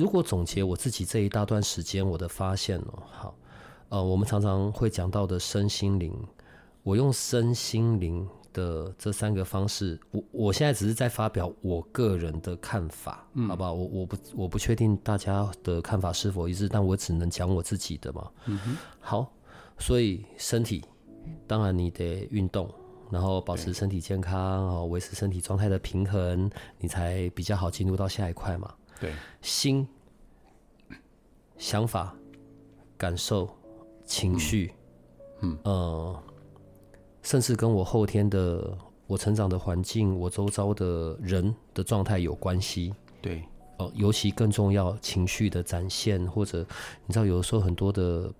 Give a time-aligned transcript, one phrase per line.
[0.00, 3.34] 如果总结我自己这一大段时间我的发现哦，好，
[3.90, 6.10] 呃，我们常常会讲到的身心灵，
[6.82, 13.74] 我用身心灵的这三个方式，我我现在只是在发表我个人的看法，嗯，好不好？
[13.74, 18.26] 我我不我不确定大家的看法是否一致，但我只能讲我自己的嘛。
[18.46, 19.30] 嗯哼，好，
[19.78, 20.82] 所以身体
[21.46, 22.72] 当然你得运动，
[23.10, 28.74] 然后保持身体健康，然后维持身体状态的平衡，你才比较好进入到下一块嘛。
[29.00, 29.88] 对，心、
[31.56, 32.14] 想法、
[32.98, 33.48] 感受、
[34.04, 34.74] 情绪，
[35.40, 36.22] 嗯，呃，
[37.22, 42.94] 甚至跟我后天的我成长的环境、我周遭的人的状态有关系。
[43.22, 43.38] 对，
[43.78, 46.58] 哦、呃，尤其更重要，情绪的展现，或者
[47.06, 48.30] 你知道，有的时候很多的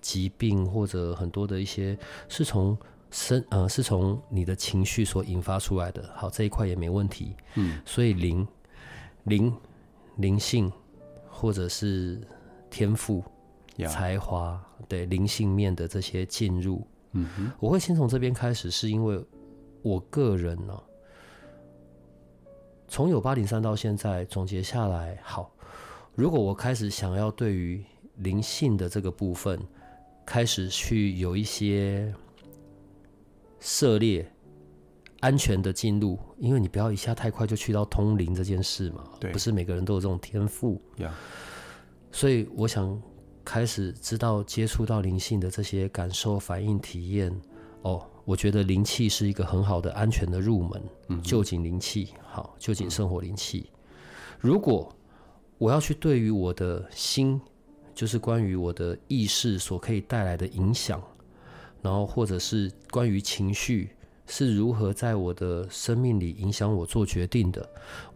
[0.00, 1.98] 疾病，或者很多的一些
[2.30, 2.76] 是从
[3.10, 6.10] 生呃，是从你的情绪所引发出来的。
[6.16, 7.34] 好，这一块也没问题。
[7.56, 8.48] 嗯，所以灵
[9.24, 9.54] 灵。
[10.18, 10.70] 灵性，
[11.28, 12.20] 或者是
[12.70, 13.24] 天赋.
[13.86, 19.24] 才华，对灵性面的这些进入，嗯哼，我会先从这边开始，是因为
[19.82, 20.82] 我个人呢、啊，
[22.88, 25.52] 从有八零三到现在总结下来，好，
[26.16, 27.80] 如果我开始想要对于
[28.16, 29.56] 灵性的这个部分，
[30.26, 32.12] 开始去有一些
[33.60, 34.28] 涉猎。
[35.20, 41.10] 安全的进入，因为你不要一下太快就去到通灵这件事嘛，对，不是每个人都有这种天赋，Yeah.
[42.12, 43.02] 所以我想
[43.44, 47.34] 开始知道接触到灵性的这些感受、反应、体验。
[47.82, 53.70] 哦，我觉得灵气是一个很好的安全的入门，嗯，臼井灵气，好，臼井圣火灵气。
[54.38, 54.94] 如果
[55.58, 57.40] 我要去对于我的心，
[57.94, 61.02] 就是关于我的意识所可以带来的影响，
[61.82, 63.90] 然后或者是关于情绪。
[64.30, 67.66] 是如何在我的生命里影响我做决定的，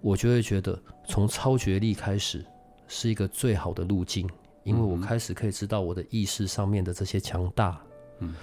[0.02, 0.78] 我就会觉得
[1.08, 2.44] 从超觉力开始
[2.86, 4.28] 是一个最好的路径，
[4.62, 7.80] 因为我开始可以知道我的意识上面的这些强大。
[8.18, 8.34] 嗯，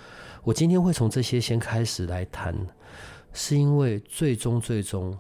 [0.44, 2.56] 我今天会从这些先开始来谈，
[3.34, 5.16] 是因为最终最终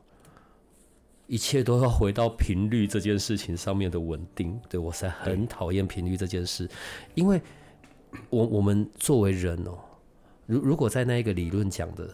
[1.27, 4.59] 一切都要回到频率这件事情上面的稳定。
[4.67, 6.67] 对，我是在很讨厌频率这件事，
[7.13, 7.39] 因为
[8.31, 9.77] 我我们作为人哦，
[10.47, 12.09] 如如果在那一个理论讲的。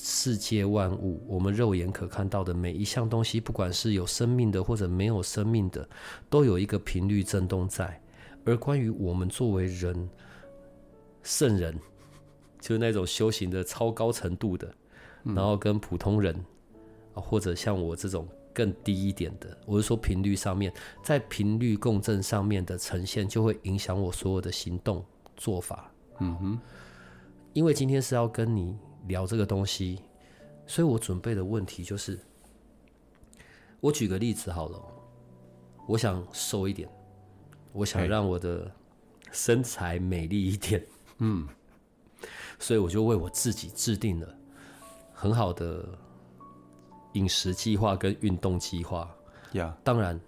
[0.00, 5.86] 世界万物，我们肉眼可看到的每一项东西，不管是有生命的或者没有生命的，
[6.30, 8.00] 都有一个频率震动在。
[8.44, 10.08] 而关于我们作为人、
[11.24, 11.76] 圣人，
[12.60, 14.72] 就是那种修行的超高程度的，
[15.24, 16.34] 然后跟普通人，
[17.12, 20.72] 或者像我这种更低一点的，我是说频率上面，
[21.02, 25.04] 在频率共振上面的呈现，就会影响我所有的行动
[25.36, 25.92] 做法。
[26.20, 26.58] 嗯哼，
[27.52, 28.78] 因为今天是要跟你。
[29.08, 30.00] 聊这个东西，
[30.66, 32.18] 所以我准备的问题就是，
[33.80, 34.80] 我举个例子好了，
[35.86, 36.88] 我想瘦一点，
[37.72, 38.70] 我想让我的
[39.32, 40.86] 身材美丽一点，
[41.18, 41.48] 嗯，
[42.60, 44.34] 所以我就为我自己制定了
[45.12, 45.88] 很好的
[47.14, 49.12] 饮食计划跟运动计划。
[49.52, 50.20] 呀，当然，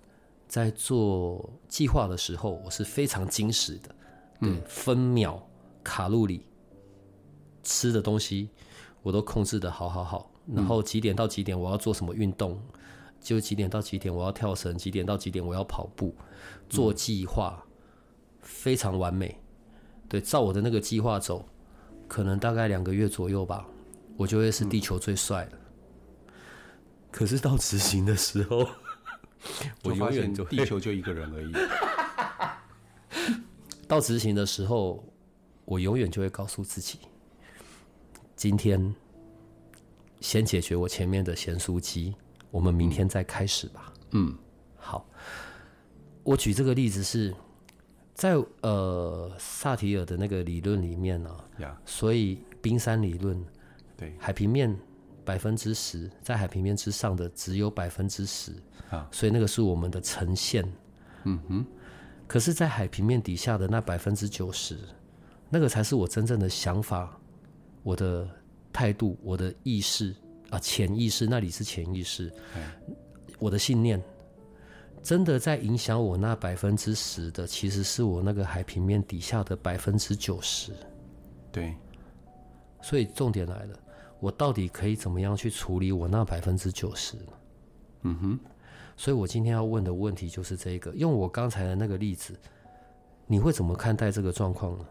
[0.48, 3.94] 在做计划的时候，我是非常精实的，
[4.40, 5.46] 对，分秒
[5.84, 6.46] 卡路里
[7.62, 8.48] 吃的东西。
[9.02, 12.60] 我都控制的好好好，然后几点到几点我要做什么运动，
[13.20, 16.14] 就几点到几点我要跳绳，几点到几点我要跑步，
[16.68, 17.64] 做计划
[18.40, 19.40] 非常完美。
[20.08, 21.48] 对，照我的那个计划走，
[22.08, 23.66] 可能大概两个月左右吧，
[24.16, 25.58] 我就会是地球最帅的。
[27.10, 28.66] 可是到执行的时候，
[29.84, 31.52] 我永远就地球就一个人而已。
[33.86, 35.04] 到执行的时候，
[35.64, 36.98] 我永远就会告诉自己。
[38.40, 38.94] 今天
[40.22, 42.14] 先解决我前面的咸酥鸡，
[42.50, 43.92] 我们明天再开始吧。
[44.12, 44.34] 嗯，
[44.78, 45.06] 好。
[46.22, 47.34] 我举这个例子是
[48.14, 51.30] 在呃萨提尔的那个理论里面呢.
[51.84, 53.44] 所以冰山理论，
[53.94, 54.74] 对，海平面
[55.22, 58.54] 百分之十，在海平面之上的只有百分之十
[58.88, 60.66] 啊，所以那个是我们的呈现。
[61.24, 61.66] 嗯哼，
[62.26, 64.78] 可是，在海平面底下的那百分之九十，
[65.50, 67.19] 那个才是我真正的想法。
[67.82, 68.28] 我的
[68.72, 70.14] 态度，我的意识
[70.50, 72.32] 啊，潜意识那里是潜意识，
[73.38, 74.02] 我的信念。
[75.02, 80.72] 真的在影响我那百分之十的，其实是我那个海平面底下的百分之九十。
[81.50, 81.74] 对，
[82.82, 83.80] 所以重点来了，
[84.20, 87.16] 我到底可以怎么样去处理我那百分之九十？
[88.02, 88.40] 嗯哼。
[88.94, 90.94] 所以我今天要问的问题就是这个。
[90.94, 92.38] 用我刚才的那个例子，
[93.26, 94.84] 你会怎么看待这个状况呢？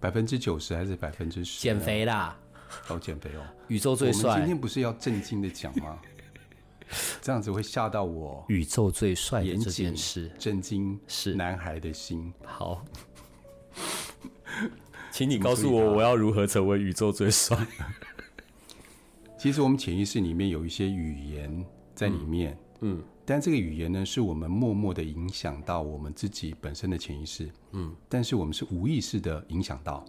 [0.00, 1.60] 百分之九十还是百分之十？
[1.60, 2.36] 减肥啦！
[2.68, 3.42] 好减肥哦！
[3.68, 4.36] 宇宙最帅。
[4.38, 5.98] 今天不是要正经的讲吗？
[7.20, 8.44] 这样子会吓到我。
[8.48, 12.32] 宇宙最帅的这件事，震惊是男孩的心。
[12.44, 12.84] 好，
[15.12, 17.56] 请你告诉我，我要如何成为宇宙最帅？
[19.38, 21.64] 其实我们潜意识里面有一些语言
[21.94, 30.04] 在里面，嗯，嗯，但这个语言呢，是我们默默的影响到我们自己本身的潜意识，嗯，但是我们是无意识的影响到。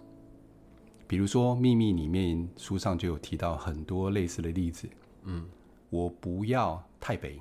[1.06, 4.88] 比如说《秘密》里面书上就有提到很多类似的例子，
[5.22, 5.46] 嗯。
[5.88, 7.40] 我不要太肥，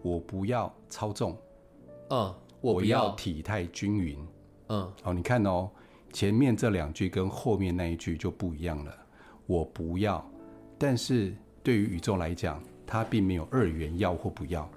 [0.00, 1.36] 我不要超重，
[2.08, 4.18] 嗯，我不要体态均匀，
[4.68, 5.68] 嗯，好，你看哦，
[6.10, 8.96] 前面这两句跟后面那一句就不一样了。
[9.46, 10.26] 我不要，
[10.78, 14.68] 但是对于宇宙来讲，它并没有二元要或不要，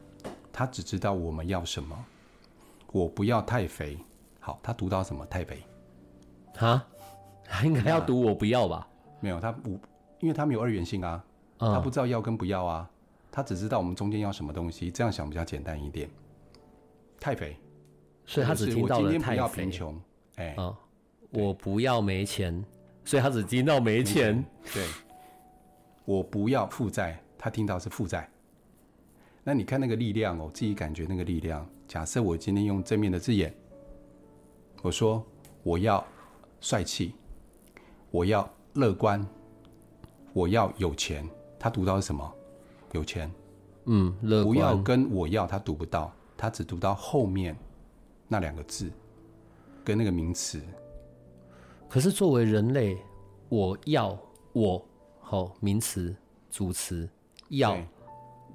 [0.52, 1.98] 他只知道我们要什么。
[2.92, 3.98] 我不要太肥，
[4.42, 5.26] 好，他读到什么？
[5.28, 5.64] 太肥，
[6.56, 6.86] 哈，
[7.46, 8.86] 他应该要读我不要吧？
[9.22, 9.80] 没有，他不，
[10.20, 11.24] 因为他没有二元性啊。
[11.58, 12.90] 他不知道要跟不要啊，
[13.32, 16.10] 他只知道我们中间要什么东西，这样想比较简单一点。
[17.20, 17.56] 太肥，
[18.26, 19.62] 所以他只听到了太肥。
[19.64, 20.02] 贫穷，
[20.38, 20.76] 哎，嗯，
[21.30, 22.66] 我不要没钱，
[23.06, 24.44] 所以他只听到没钱。
[24.74, 24.86] 对，
[26.04, 28.30] 我不要负债，他听到是负债。
[29.44, 31.68] 那你看那个力量哦，自己感觉那个力量。
[31.88, 33.52] 假设我今天用正面的字眼，
[34.84, 35.26] 我说
[35.64, 36.06] 我要
[36.60, 37.16] 帅气，
[38.12, 39.28] 我要乐观，
[40.34, 41.28] 我要有钱。
[41.58, 42.32] 他读到是什么？
[42.92, 43.32] 有钱，
[43.86, 44.56] 嗯，乐观。
[44.56, 47.58] 不要跟我要，他读不到，他只读到后面
[48.28, 48.92] 那两个字
[49.84, 50.62] 跟那个名词。
[51.90, 52.96] 可是作为人类，
[53.50, 54.16] 我要
[54.54, 54.86] 我
[55.20, 56.16] 好名词
[56.52, 57.10] 主词
[57.52, 57.78] 要，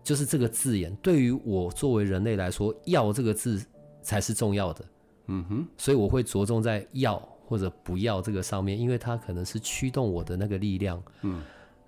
[0.02, 3.64] 就是这个字眼，对于我作为人类来说，要这个字
[4.02, 4.84] 才是重要的。
[5.28, 11.02] 嗯哼，所以我会着重在要或者不要这个上面，因为它可能是驱动我的那个力量。
[11.22, 11.42] 嗯。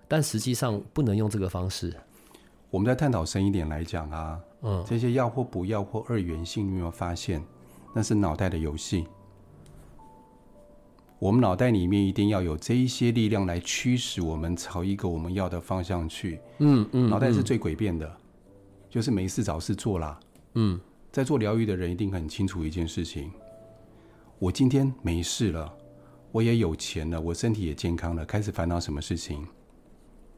[0.07, 1.93] 但实际上不能用这个方式。
[2.71, 7.43] 我们在探讨深一点来讲啊，嗯，这些要或不要或二元性，你有没有发现？
[7.93, 9.07] 那是脑袋的游戏。
[11.19, 16.39] 我们脑袋里面一定要有这一些力量来驱使我们朝一个我们要的方向去。
[16.59, 18.09] 嗯嗯，脑袋是最诡辩的，
[18.89, 20.17] 就是没事找事做啦。
[20.53, 20.79] 嗯，
[21.11, 23.29] 在做疗愈的人一定很清楚一件事情：
[24.39, 25.71] 我今天没事了，
[26.31, 29.45] 我也有钱了，我身体也健康了，开始烦恼什么事情？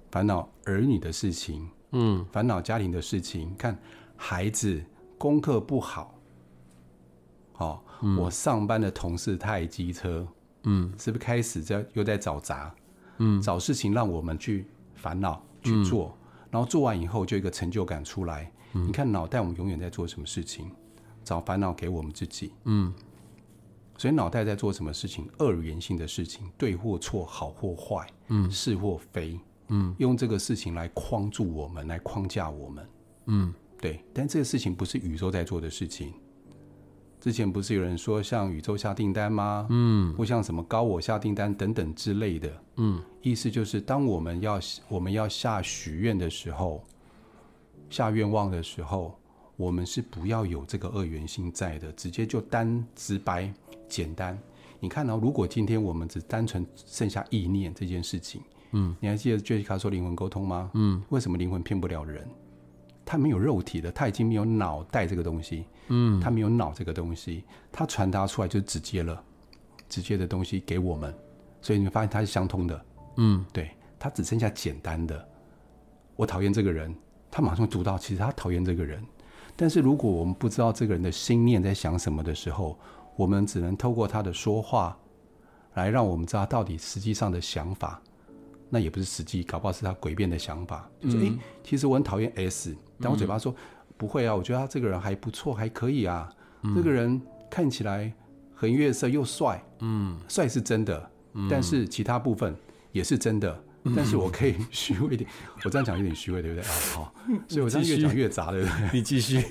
[0.10, 3.56] 烦恼儿女的事情，嗯，烦恼家庭的事情。
[3.56, 3.80] 看
[4.18, 4.84] 孩子
[5.18, 6.20] 功课不好，
[7.58, 10.28] 哦，嗯、我上班的同事太机车，
[10.64, 12.72] 嗯，是不是开始在又在找茬？
[13.18, 14.66] 嗯，找事情让我们去
[14.96, 16.18] 烦恼去做，
[16.50, 18.52] 然后做完以后就一个成就感出来。
[18.74, 20.72] 你看脑袋，我们永远在做什么事情？
[21.24, 22.54] 找烦恼给我们自己。
[22.64, 22.94] 嗯，
[23.98, 25.30] 所以脑袋在做什么事情？
[25.38, 29.40] 二元性的事情，对或错，好或坏，嗯，是或非。
[29.68, 32.90] 嗯，用这个事情来框住我们，来框架我们。
[33.26, 34.04] 嗯，对。
[34.14, 36.14] 但这个事情不是宇宙在做的事情。
[37.22, 39.68] 之前不是有人说像宇宙下订单吗？
[39.70, 42.52] 嗯，或像什么高我下订单等等之类的。
[42.78, 44.60] 嗯，意思就是当我们要
[44.90, 46.84] 我们要下许愿的时候，
[47.92, 49.16] 下愿望的时候，
[49.56, 53.54] 我们是不要有这个二元性在的，直接就单直白
[53.88, 54.36] 简单。
[54.80, 58.42] 你看到，如果今天我们只单纯剩下意念这件事情。
[58.72, 60.72] 嗯，你还记得杰西卡说灵魂沟通吗？
[60.74, 62.28] 嗯，为什么灵魂骗不了人？
[63.06, 65.66] 他没有肉体的，他已经没有脑袋这个东西。
[65.94, 69.22] 嗯，他没有脑这个东西，他传达出来就是直接了，
[69.90, 71.14] 直接的东西给我们，
[71.62, 72.86] 所以你会发现它是相通的。
[73.18, 75.28] 嗯，对，他只剩下简单的。
[76.16, 76.96] 我讨厌这个人，
[77.30, 79.04] 他马上读到，其实他讨厌这个人。
[79.56, 82.80] 但是如果我们不知道这个人的心念在想什么的时候，
[83.18, 84.98] 我们只能透过他的说话，
[85.74, 88.02] 来让我们知道到底实际上的想法。
[88.70, 90.90] 那也不是实际，搞不好是他诡辩的想法。
[91.02, 93.58] 就说：“哎、嗯欸，其实我很讨厌 S，但我嘴巴说、嗯、
[94.02, 96.28] 不会啊，我觉得他这个人还不错，还可以啊。
[96.64, 98.12] 嗯、这个人看起来
[98.56, 101.12] 很月色又帅，嗯，帅是真的，
[101.48, 102.56] 但是其他部分
[102.92, 103.64] 也是真的。
[103.84, 105.30] 嗯、但是我可以虚伪一点，
[105.64, 106.68] 我这样讲有点虚伪，对不对？
[106.96, 107.14] 好，
[107.48, 108.90] 所以我这样越讲越杂，对不对？
[108.92, 109.46] 你继续。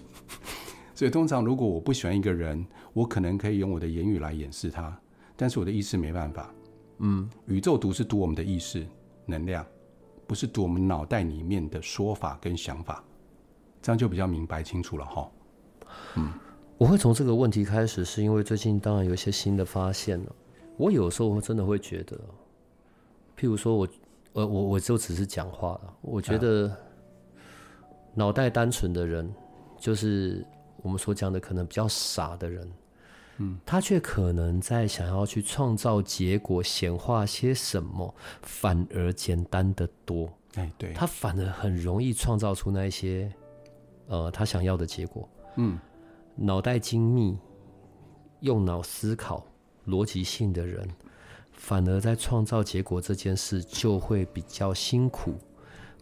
[0.94, 4.94] 所以通常如果我不喜欢一个人，我可能可以用我的言语来掩饰他，
[5.36, 6.52] 但是我的意识没办法。”
[7.00, 8.86] 嗯，宇宙读是读我们的意识
[9.24, 9.64] 能量，
[10.26, 13.02] 不是读我们脑袋里面的说法跟想法，
[13.82, 15.30] 这样就比较明白清楚了哈。
[16.16, 16.32] 嗯，
[16.78, 20.32] 我会从这个问题开始，是因为最近当然有一些新的发现了。
[20.76, 22.16] 我有时候真的会觉得，
[23.36, 23.88] 譬如说我，
[24.32, 25.94] 呃，我我就只是讲话了。
[26.00, 26.74] 我觉得
[28.14, 29.30] 脑袋单纯的人，
[29.78, 30.44] 就是
[30.82, 32.72] 我们所讲的可能比较傻的人。
[33.42, 40.30] 嗯，他却可能在想要去创造结果，显化些什么，反而简单得多。
[40.56, 43.30] 哎，对，他反而很容易创造出那一些，
[44.10, 45.26] 呃，他想要的结果。
[45.54, 45.78] 嗯，
[46.34, 47.38] 脑袋精密，
[48.40, 49.46] 用脑思考、
[49.86, 50.86] 逻辑性的人，
[51.52, 55.34] 反而在创造结果这件事就会比较辛苦，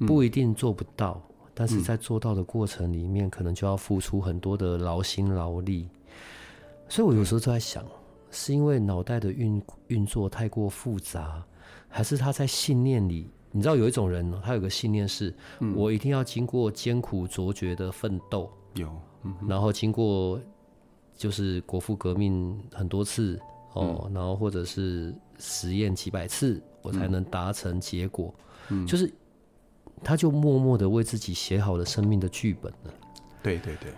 [0.06, 5.86] 不一定做不到，嗯，但是在做到的过程里面，可能就要付出很多的劳心劳力。
[6.88, 7.84] 所以，我有时候就在想，
[8.30, 11.44] 是因为脑袋的运运作太过复杂，
[11.88, 13.30] 还是他在信念里？
[13.50, 18.90] 你知道有一种人，他有个信念是：嗯、我一定要经过艰苦卓绝的奋斗，有、
[19.24, 20.40] 嗯，然后经过
[21.16, 23.40] 就是国父革命很多次
[23.72, 28.34] 哦、嗯，然后或者是实验几百次，我才能达成结果。
[28.68, 29.12] 嗯，就是
[30.04, 32.94] 他就默默的为自己写好了生命的剧本了。
[33.42, 33.92] 对对对。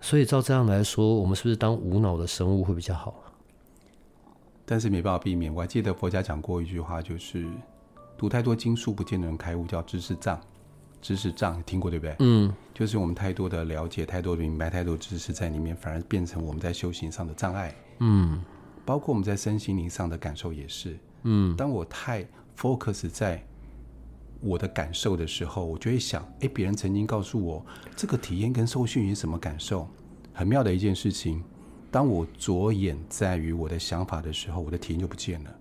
[0.00, 3.14] 所以照这样来说，我们是不是当无脑的生物会比较好？
[4.64, 5.52] 但是没办法避免。
[5.52, 7.46] 我还记得佛家讲过一句话，就是
[8.18, 10.38] 读太多经书不见得能开悟，叫知识障。
[11.00, 12.16] 知识障听过对不对？
[12.18, 17.74] 嗯，就是我们太多的了解，太多的明白，太多知识在里面，反而变成我们在修行上的障碍。
[18.00, 18.42] 嗯，
[18.84, 20.98] 包括我们在身心灵上的感受也是。
[21.22, 22.26] 嗯，当我太
[22.58, 23.42] focus 在。
[24.40, 29.88] 我的感受的时候，我就会想：哎，别人曾经告诉我这个体验跟受训有什么感受？
[30.32, 31.42] 很妙的一件事情。
[31.90, 35.57] 当我着眼在于我的想法的时候，我的体验就不见了。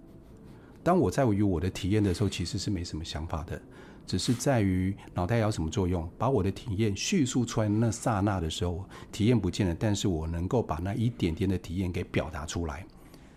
[0.87, 3.61] 当我在于我的体验的时候，其实是没什么想法的，
[4.05, 12.85] 只是在于脑袋要什么作用，把我的体验叙述出来那刹那的时候，体验不见了，但是我能够把那一点点的体验给表达出来。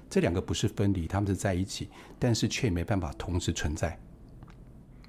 [0.08, 1.88] 这两个不是分离，他们是在一起，
[2.20, 3.98] 但是却没办法同时存在。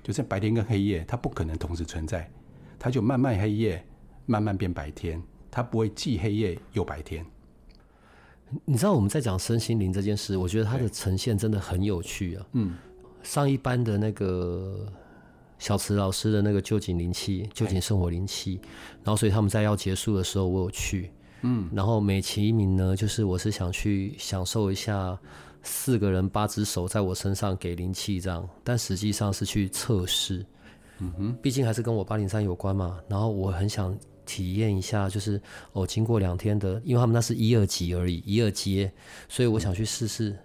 [0.01, 2.27] 就是白天跟黑夜，它不可能同时存在，
[2.79, 3.85] 它就慢慢黑夜，
[4.25, 5.21] 慢慢变白天，
[5.51, 7.23] 它不会既黑夜又白天。
[8.65, 12.45] 你知道我们在讲身心灵这件事，我觉得它的呈现真的很有趣啊。
[12.53, 12.75] 嗯，
[13.23, 14.85] 上一班的那个
[15.59, 18.59] 小池老师的那个旧景灵气、旧景生活灵气，
[19.03, 21.11] 然后所以他们在要结束的时候，我有去。
[21.43, 25.17] 嗯，然后美其名呢，就是我是想去享受一下。
[25.63, 30.43] 四个人八只手在我身上给灵气这样，但实际上是去测试。
[30.97, 32.99] 嗯哼，毕竟还是跟我八零三有关嘛。
[33.07, 35.41] 然后我很想体验一下，就是
[35.73, 38.91] 哦，经过两天的，因为他们那是一二级而已，一二阶，
[39.27, 40.37] 所以我想去试试。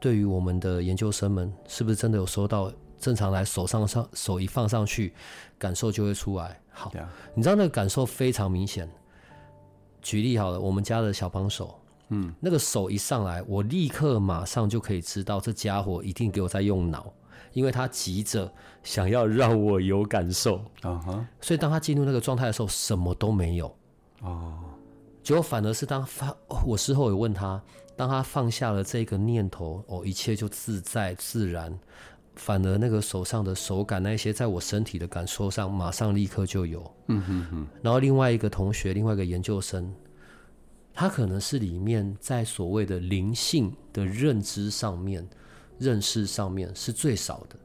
[0.00, 2.72] 对于我们的研究生们，是不是真的有收到？
[3.00, 5.14] 正常来，手上上手一放上去，
[5.56, 6.60] 感受就会出来。
[6.68, 6.92] 好，
[7.32, 8.90] 你知道那个感受非常明显。
[10.02, 11.80] 举例好了，我们家的小帮手。
[12.08, 17.12] 嗯，那个手一上来，我立刻马上就可以知道这家伙一定给我在用脑，
[17.52, 18.52] 因为他急着
[18.82, 20.56] 想要让我有感受。
[20.82, 23.74] 啊哈，所以当他进入那个状态的时候，什么都没有。
[24.22, 24.58] 哦，
[25.22, 26.34] 结果反而是当发，
[26.66, 27.62] 我事后有问他，
[27.96, 31.72] 当他放下了这个念头，哦，一切就自在自然，
[32.36, 36.94] 反而那个手上的手感，那些在我身体的感受上，马上立刻就有。
[37.06, 37.66] 嗯哼哼。
[37.82, 39.92] 然后另外一个同学，另外一个研究生。
[41.00, 45.24] 他可能是里面在所谓的灵性的认知上面、
[45.78, 47.56] 认识上面是最少的。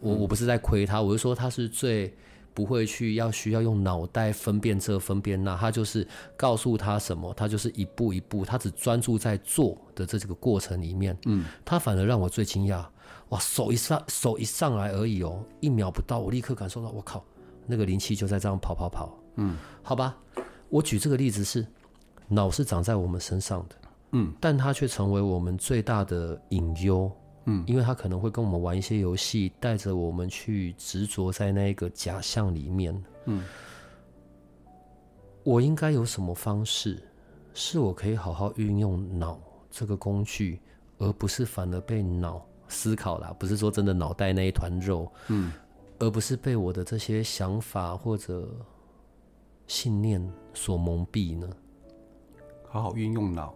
[0.00, 2.12] 我我不是在亏他，我是说他是最
[2.52, 5.56] 不会去要需要用脑袋分辨这分辨那。
[5.56, 11.16] 他就是告诉他什么，他就是一步一步，他只专注在做的这这个过程里面。
[11.26, 12.84] 嗯，他反而让我最惊讶。
[13.30, 17.24] 哇，手一上手一上来而已哦，一秒不到，我立刻感受到，我靠，
[17.66, 19.18] 那个灵气就在这样跑跑跑。
[19.36, 20.16] 嗯，好吧，
[20.68, 21.66] 我举这个例子是。
[22.28, 23.76] 脑是长在我们身上的，
[24.10, 27.08] 嗯，但它却成为我们最大的隐忧，
[27.46, 33.42] 嗯，因为他可能会跟我们玩一些游戏，带着我们去执着在那个假象里面，嗯，
[35.44, 37.02] 我应该有什么方式，
[37.54, 40.60] 是我可以好好运用脑这个工具，
[40.98, 45.52] 而不是反而被脑思考啦，不是说真的脑袋那一团肉，嗯，
[46.00, 48.48] 而不是被我的这些想法或者
[49.68, 50.20] 信念
[50.52, 51.48] 所蒙蔽呢？
[52.68, 53.54] 好好运用脑，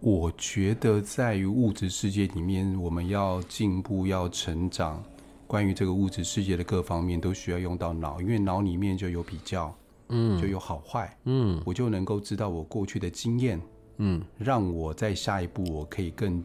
[0.00, 5.02] 我觉得在于物质世界里面，我们要进步、要成长，
[5.46, 9.74] 关于这个物质世界的各方面都需要用到脑，因为脑里面就有比较，
[10.08, 13.60] 嗯，就有好坏，嗯，我就能够知道我过去的经验，
[13.98, 16.42] 嗯，让我在下一步我可以更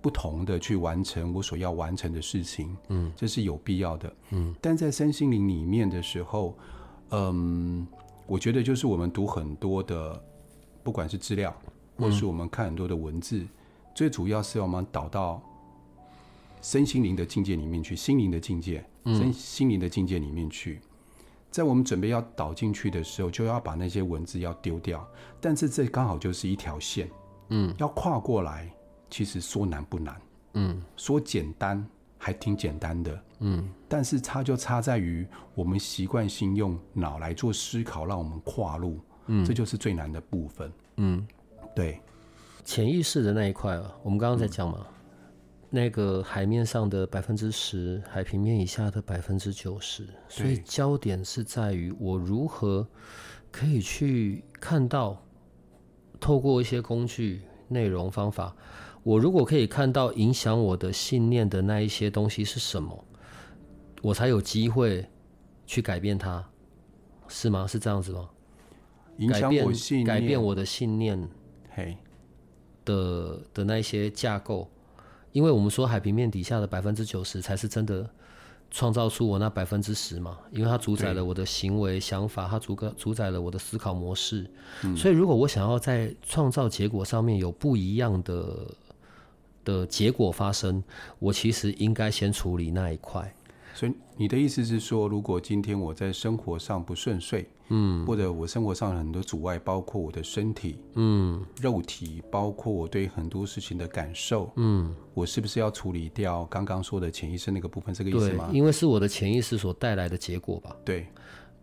[0.00, 4.54] 不同的去完成我所要完成的事情，嗯，这是有必要的，嗯。
[4.60, 6.56] 但在身心灵里面的时候，
[7.10, 7.84] 嗯，
[8.28, 10.22] 我觉得就是我们读很多的，
[10.84, 11.52] 不管是资料，
[11.96, 13.48] 或是我们看很多的文字，嗯、
[13.94, 15.42] 最主要是要我们导到
[16.62, 20.80] 身心灵的境界里面去，心灵的境界，身心灵的境界里面去。
[21.50, 25.06] 在我们准备要导进去的时候，就要把那些文字要丢掉。
[25.40, 27.08] 但是这刚好就是一条线，
[27.50, 28.68] 嗯，要跨过来，
[29.08, 30.20] 其实说难不难，
[30.54, 31.86] 嗯，说简单
[32.18, 33.68] 还挺简单的，嗯。
[33.88, 35.24] 但是差就差在于
[35.54, 41.24] 我们习惯性用脑来做思考，让我们跨入，嗯，这就是最难的部分，嗯，
[41.74, 42.00] 对。
[42.64, 44.78] 潜意识的那一块啊，我们刚刚在讲嘛。
[44.80, 44.90] 嗯
[45.70, 52.86] 那个海面上的百分之十，海平面以下的百分之九十，所以焦点是在于我如何
[53.50, 55.20] 可以去看到，
[56.20, 58.54] 透过一些工具、内容、方法，
[59.02, 63.04] 我如果可以看到影响我的信念的那一些东西是什么，
[64.00, 65.04] 我才有机会
[65.66, 66.48] 去改变它，
[67.26, 67.66] 是吗？
[67.66, 68.30] 是这样子吗？
[69.16, 71.28] 影响我信念，改变我的信念，
[71.74, 71.96] 嘿
[72.84, 74.68] 的的那些架构。
[75.32, 78.08] 因为我们说海平面底下的百分之九十才是真的
[78.70, 84.48] 创造出我那百分之十嘛，因为它主宰了我的行为、想法，它主个主宰了我的思考模式。
[84.84, 84.96] 嗯。
[84.96, 88.66] 所以，如果我想要在创造结果上面有不一样的
[89.64, 90.80] 的结果发生，
[91.18, 93.34] 我其实应该先处理那一块。
[93.74, 107.92] 所以你的意思是说，如果今天我在生活上不顺遂，嗯，或者我生活上很多阻碍，包括我的身体，嗯，肉体，包括我对很多事情的感受，嗯，我是不是要处理掉刚刚说的潜意识那个部分？
[107.92, 108.48] 这个意思吗？
[108.48, 110.76] 对，因为是我的潜意识所带来的结果吧。
[110.84, 111.08] 对，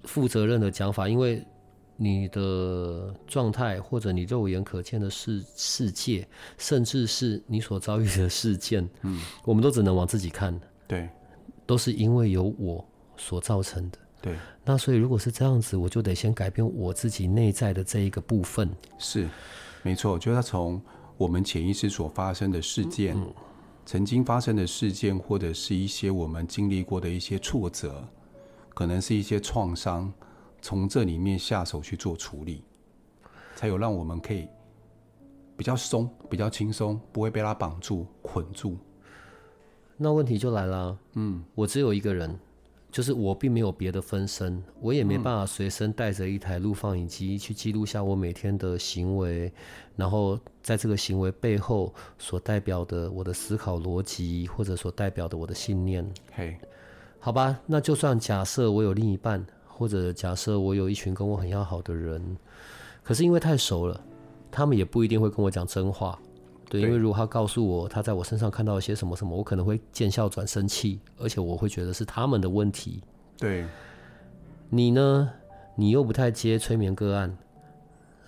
[0.03, 1.41] 负责任的讲法，因为
[1.95, 6.27] 你的状态或者你肉眼可见的世世界，
[6.57, 10.59] 甚至是你所遭遇的事件，嗯，我们都只能往自己看。
[10.87, 11.07] 对。
[11.65, 12.85] 都是因为有我
[13.17, 13.97] 所造成的。
[14.21, 18.69] 对，那所以如果是这样子，我就得先改变我自己内在的这一个部分。
[18.99, 19.27] 是，
[19.81, 20.79] 没错，就是他从
[21.17, 23.33] 我们潜意识所发生的事件，嗯，
[23.83, 28.07] 曾经发生的事件，或者是一些我们经历过的一些挫折，
[28.75, 30.13] 可能是一些创伤，
[30.61, 32.63] 从这里面下手去做处理，
[33.55, 34.47] 才有让我们可以
[35.57, 38.77] 比较松、比较轻松，不会被他绑住、捆住。
[40.03, 42.35] 那问题就来了，嗯，我只有一个人，
[42.91, 49.53] 就是我并没有别的分身，我也没办法随身带着一台录放影机去记录下我每天的行为，
[49.95, 56.03] 然后在这个行为背后所代表的我的思考逻辑，或者所代表的我的信念。
[56.33, 56.57] 嘿，
[57.19, 62.35] 好吧，那就算假设我有另一半，或者假设我有一群跟我很要好的人，
[63.03, 64.03] 可是因为太熟了，
[64.49, 66.19] 他们也不一定会跟我讲真话。
[66.71, 73.03] 对，因为如果他告诉我他在我身上看到一些什么什么，我可能会见笑转生气，而且我会觉得是他们的问题。
[73.37, 73.65] 对，
[74.69, 75.29] 你呢？
[75.75, 77.37] 你又不太接催眠个案，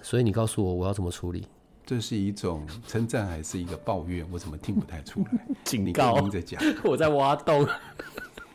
[0.01, 1.47] 所以你告诉我我要怎么处理？
[1.85, 4.27] 这是一种称赞还是一个抱怨？
[4.29, 5.47] 我怎么听不太出来？
[5.63, 6.19] 警告！
[6.19, 7.65] 你在讲， 我在挖洞。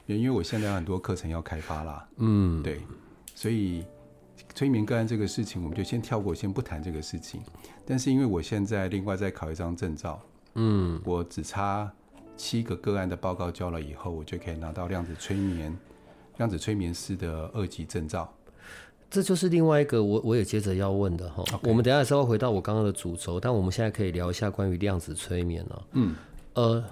[0.04, 2.06] 因为我现在有很多课程要开发啦。
[2.18, 2.82] 嗯，对，
[3.34, 3.86] 所以。
[4.54, 7.40] 催眠个案这个事情，我们就先跳过，先不谈这个事情。
[7.90, 10.20] 但是因为我现在另外再考一张证照，
[10.56, 11.90] 嗯，我只差
[12.36, 15.74] 七个个案的报告交了以后，我就可以拿到量子催眠、
[16.36, 18.30] 量子催眠师的二级证照。
[19.08, 21.42] 这就是另外一个我我也接着要问的哈。
[21.62, 25.86] 我们等下的时候回到我刚刚的主轴，但我们现在可以聊一下关于量子催眠了。
[25.92, 26.14] 嗯，
[26.52, 26.84] 呃，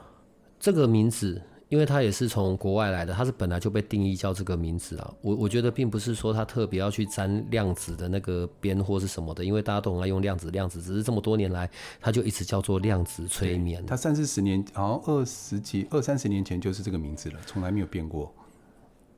[0.59, 1.43] 这个名字。
[1.69, 5.15] 因为他也是从国外来的，他是本来就被定义叫这个名字啊。
[5.21, 11.69] 我我觉得并不是说他特别要去沾量子的那个边或是什么的，因为大家都很爱用量子，量子只是这么多年来，
[12.01, 13.85] 他就一直叫做量子催眠。
[13.85, 18.33] 他三四十年，好像二十几、二三十年前就是这个名字了，从来没有变过。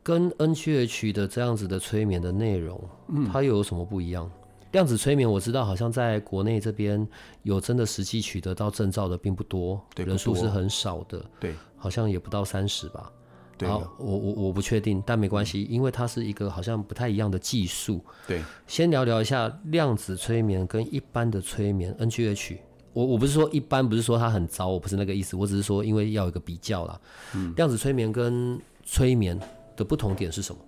[0.03, 2.83] 跟 NGH 的这样子的催眠的内容，
[3.31, 4.31] 它又有什么不一样？
[4.73, 7.07] 量子催眠我知道，好像在国内这边
[7.43, 13.11] 有真的实际取得到证照的并不多，对，人数是很少的，对，好像也不到三十吧。
[13.57, 18.05] 对，好，我我我不确定，但没关系，因为它是一个好像不太一样的技术。
[18.27, 22.59] 对，先聊聊一下量子催眠跟一般的催眠 NGH。
[22.93, 27.01] 我我不是说一般，不是说它很糟，我不是那个意思，我只是说因为要有一个比较啦。
[27.35, 29.39] 嗯，量子催眠跟催眠
[29.77, 30.61] 的不同点是什么？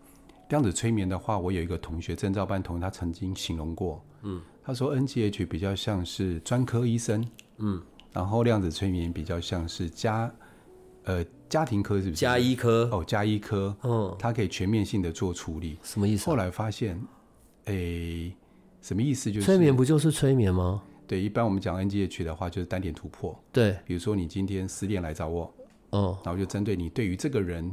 [0.49, 7.25] 量子催眠的话，我有一个同学，证照班同学，他曾经形容过，嗯，他说 NGH 比较像是专科医生，
[7.59, 7.81] 嗯，
[8.13, 10.29] 然后量子催眠比较像是家，
[11.11, 12.13] 呃，家庭科是不是？
[12.13, 15.77] 加医科哦，加医科，嗯，它可以全面性的做处理。
[15.83, 16.25] 什么意思？
[16.27, 17.01] 后来发现，
[17.65, 18.33] 诶，
[18.81, 19.31] 什么意思？
[19.33, 20.81] 就是催眠不就是催眠吗？
[21.09, 23.37] 对，一般我们讲 NGH 的话，就是单点突破。
[23.51, 25.53] 对，比如说你今天失恋来找我，
[25.91, 27.69] 嗯，然后就针对你对于这个人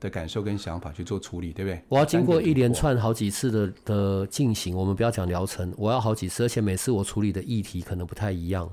[0.00, 1.80] 的感受跟想法去做处理，对不对？
[1.88, 8.68] 我要经过一连串好几次的的进行，我们不要讲疗程，我要好几次，而且每次我处理的议题可能不太一样。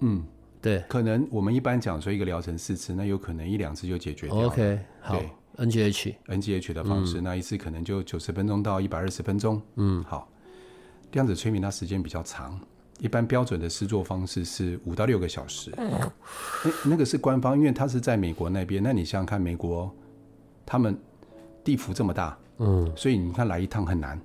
[0.00, 0.24] 嗯，
[0.60, 4.46] 对，可能我们一般讲说一个疗程四次，那有可能一两次就解决掉了。
[4.46, 5.22] OK，好
[5.58, 9.60] ，NGH NGH 的方式，嗯、那一次可能就九十分钟到一百二十分钟。
[9.76, 10.28] 嗯，好，
[11.12, 12.58] 量子催眠它时间比较长。
[12.98, 16.10] 一般标准的施作方式是五到六个小时，那
[16.86, 18.82] 那个是官方，因为它是在美国那边。
[18.82, 19.94] 那你想想看，美国
[20.64, 20.98] 他们
[21.62, 24.18] 地幅这么大，嗯，所以你看来一趟很难，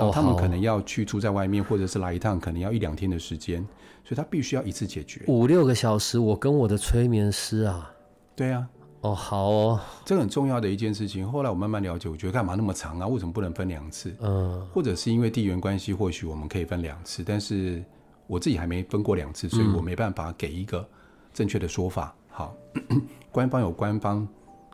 [0.00, 3.60] 哦，他们可能要去住在外面，或者是来一趟可能要一两天的时间，
[4.04, 5.24] 所以他必须要一次解决。
[5.28, 7.90] 五六个小时，我跟我的催眠师啊，
[8.34, 8.68] 对啊。
[9.02, 11.26] 哦，好哦，这很重要的一件事情。
[11.26, 13.06] 后来我慢慢了解，我觉得干嘛那么长啊？
[13.06, 14.14] 为什么不能分两次？
[14.20, 17.24] 嗯，或者是因为地缘关系，或许我们可以分两次。
[17.24, 17.82] 但是
[18.26, 20.86] 我自己还没分过两次，所以我没办法给一个
[21.32, 22.14] 正确的说法。
[22.14, 22.54] 嗯、好，
[23.32, 24.28] 官方有官方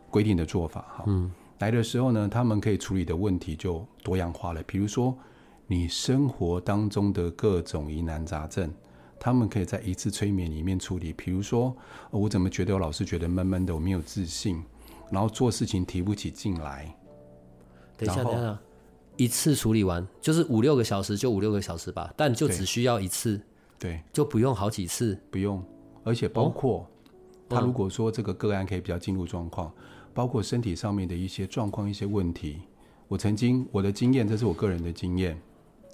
[0.09, 0.83] 规定的做法。
[0.89, 4.61] 好，嗯，来的时候呢，他们可以处理的问题就多样化了。
[4.63, 5.17] 比如说，
[5.65, 8.71] 你生活当中的各种疑难杂症。
[9.19, 11.75] 他们可以在一次催眠里面处理，比如说，
[12.11, 14.63] 我怎么觉得我老是觉得闷闷的，我没有自信，
[15.09, 16.95] 然后做事情提不起劲来。
[17.97, 18.59] 等一下，等一下，
[19.15, 23.41] 一次处理完就是五六个小时，就五六个小时吧，但就只需要一次，
[23.79, 25.65] 对，就不用好几次，不用。
[26.03, 26.87] 而且包括、哦、
[27.49, 29.83] 他如果说这个个案可以比较进入状况，嗯、
[30.17, 32.61] 包括身体上面的一些状况、一些问题，
[33.07, 35.39] 我曾经我的经验，这是我个人的经验，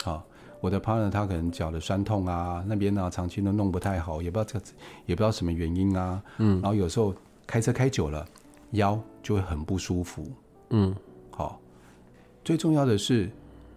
[0.05, 0.23] 啊。
[0.61, 4.71] 我的 partner 他可能脚的酸痛啊，那边呢长期都弄不太好，也不知道这
[5.05, 6.23] 也不知道什么原因啊。
[6.37, 7.13] 嗯，然后有时候
[7.45, 8.25] 开车开久了，
[8.71, 10.25] 腰就会很不舒服。
[10.69, 10.95] 嗯，
[11.29, 11.59] 好，
[12.45, 13.29] 最重要的是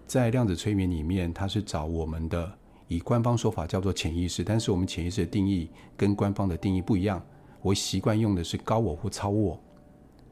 [0.07, 2.49] 在量子催眠里面，它是找我们的
[2.87, 7.21] 以官方说法叫做潜意识，但是我们潜意识的定义跟官方的定义不一样。
[7.63, 9.61] 我习惯用的是高我或超我。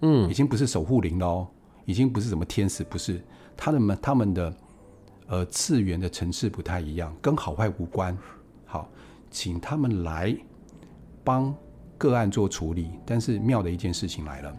[0.07, 1.49] 嗯，已经不是守护灵了哦，
[1.85, 3.21] 已经不是什么天使，不是
[3.57, 4.55] 他们他们的。
[5.27, 8.15] 呃，次元的层次不太一样，跟好坏无关。
[8.67, 8.87] 好，
[9.31, 10.37] 请他们来
[11.25, 11.53] 帮
[11.97, 12.91] 个案做处理。
[13.07, 14.55] 但是妙的一件事情来了，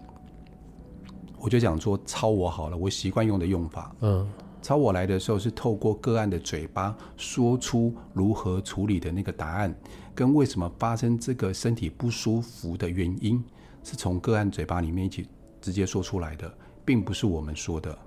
[1.37, 3.95] 我就讲说抄我好了，我习惯用的用法。
[4.01, 4.27] 嗯，
[4.59, 9.71] 抄我来的时候是透过个案的嘴巴说出如何处理的那个答案，
[10.15, 13.41] 跟为什么发生这个身体不舒服的原因，
[13.83, 15.27] 是从个案嘴巴里面一起
[15.65, 16.53] 直接说出来的，
[16.85, 17.97] 并不是我们说的。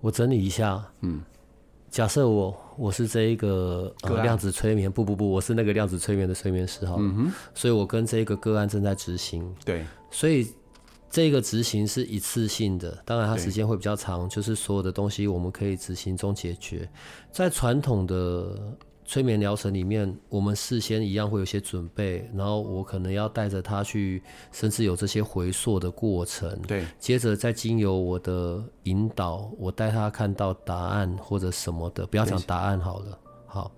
[0.00, 1.22] 我整理一下，嗯。
[1.88, 10.52] 假设我我是这一个呃量子催眠，不不不，我是那个量子催眠的催眠师哈，嗯哼，所以我跟这个个案正在执行，对，所以
[11.08, 16.86] 这个执行是一次性的，当然它时间会比较长，就是所有的东西我们可以执行中解决，
[17.32, 18.76] 在传统的。
[19.08, 26.60] 催眠疗程里面，我们事先一样会有些准备，然后我可能要带着他去，甚至有这些回溯的过程。
[26.66, 33.18] 对，接着再经由我的引导，我带他看到答案或者什么的，不要讲答案好了。
[33.46, 33.72] 好，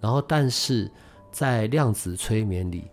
[0.00, 0.88] 然后但是
[1.32, 2.84] 在量子催眠里，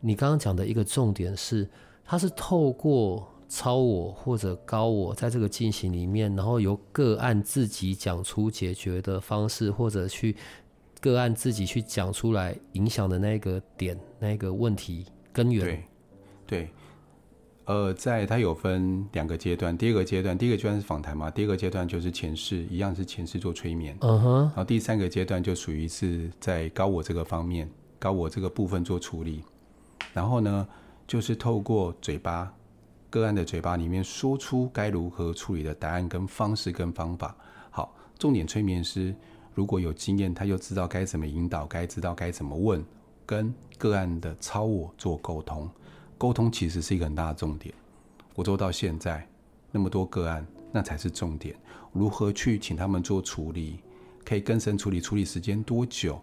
[0.00, 1.68] 你刚刚讲的一个重点是，
[2.02, 10.34] 它是透过超我或者高我在这个进行里面，然后由个案自己讲出解决的方式，或者去。
[11.02, 15.64] 个案自己去讲出来影响的那个点，那个问题根源。
[15.66, 15.84] 对，
[16.46, 16.70] 对，
[17.64, 23.98] 呃，在它有分两个阶段，第二个阶段，第一个阶段是访谈嘛，第二个阶段就是前世，一样是前世做催眠。
[24.00, 24.42] 嗯哼。
[24.42, 29.42] 然后第三个阶段就属于是在高我这个方面，高我这个部分做处理。
[30.12, 30.68] 然后呢，
[31.08, 32.54] 就是透过嘴巴，
[33.10, 37.36] 个案的嘴巴里面说出该如何处理的答案跟方式跟方法。
[37.70, 39.12] 好，重点催眠师。
[39.54, 42.82] 如果有经验，他又知道该怎么引导，该知道该怎么问，
[43.26, 45.68] 跟个案的超我做沟通。
[46.16, 47.74] 沟通其实是一个很大的重点。
[48.34, 49.28] 我做到现在
[49.70, 51.54] 那么多个案，那才是重点。
[51.92, 53.80] 如何去请他们做处理，
[54.24, 56.18] 可以更深处理，处理时间多久？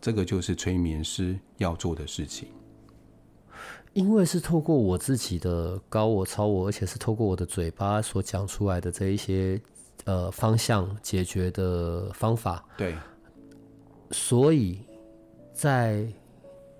[0.00, 2.48] 这个就是催眠师要做的事情。
[3.92, 9.60] 因为是透过我自己的高我、超我，而且是透过我的嘴巴所讲出来的这一些。
[10.06, 12.64] 呃，方向解决的方法。
[12.78, 12.96] 对，
[14.12, 14.78] 所以
[15.52, 16.06] 在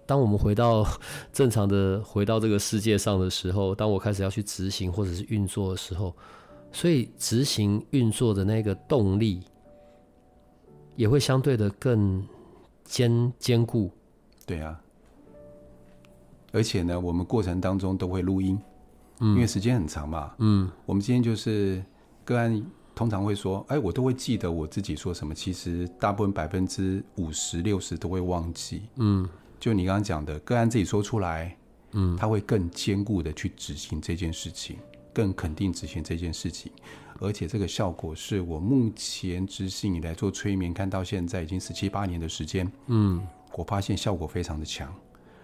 [0.07, 0.87] 当我们回到
[1.35, 6.15] 正常的回到这个世界上的时候，当我开始要去执行或者是运作的时候，
[6.71, 9.43] 所以执行运作的那个动力
[10.95, 12.25] 也会相对的更
[12.85, 13.91] 坚坚固。
[14.47, 14.81] 对啊，
[16.53, 18.57] 而且呢，我们过程当中都会录音，
[19.19, 20.33] 嗯，因为时间很长嘛。
[20.39, 21.83] 嗯，我们今天就是
[22.25, 22.65] 个案。
[22.97, 25.35] 通常会说，哎，我都会记得我自己说什么。
[25.35, 28.85] 其实大部分百分之五十六十都会忘记。
[28.95, 29.29] 嗯，
[29.61, 31.55] 就你刚刚讲的，个案自己说出来，
[31.93, 34.79] 嗯，他会更坚固的去执行这件事情，
[35.13, 36.73] 更肯定执行这件事情。
[37.21, 44.91] 而且这个效果是我目前执行以来做催眠看到现在已经十七八年的时间，嗯，我发现效果非常的强。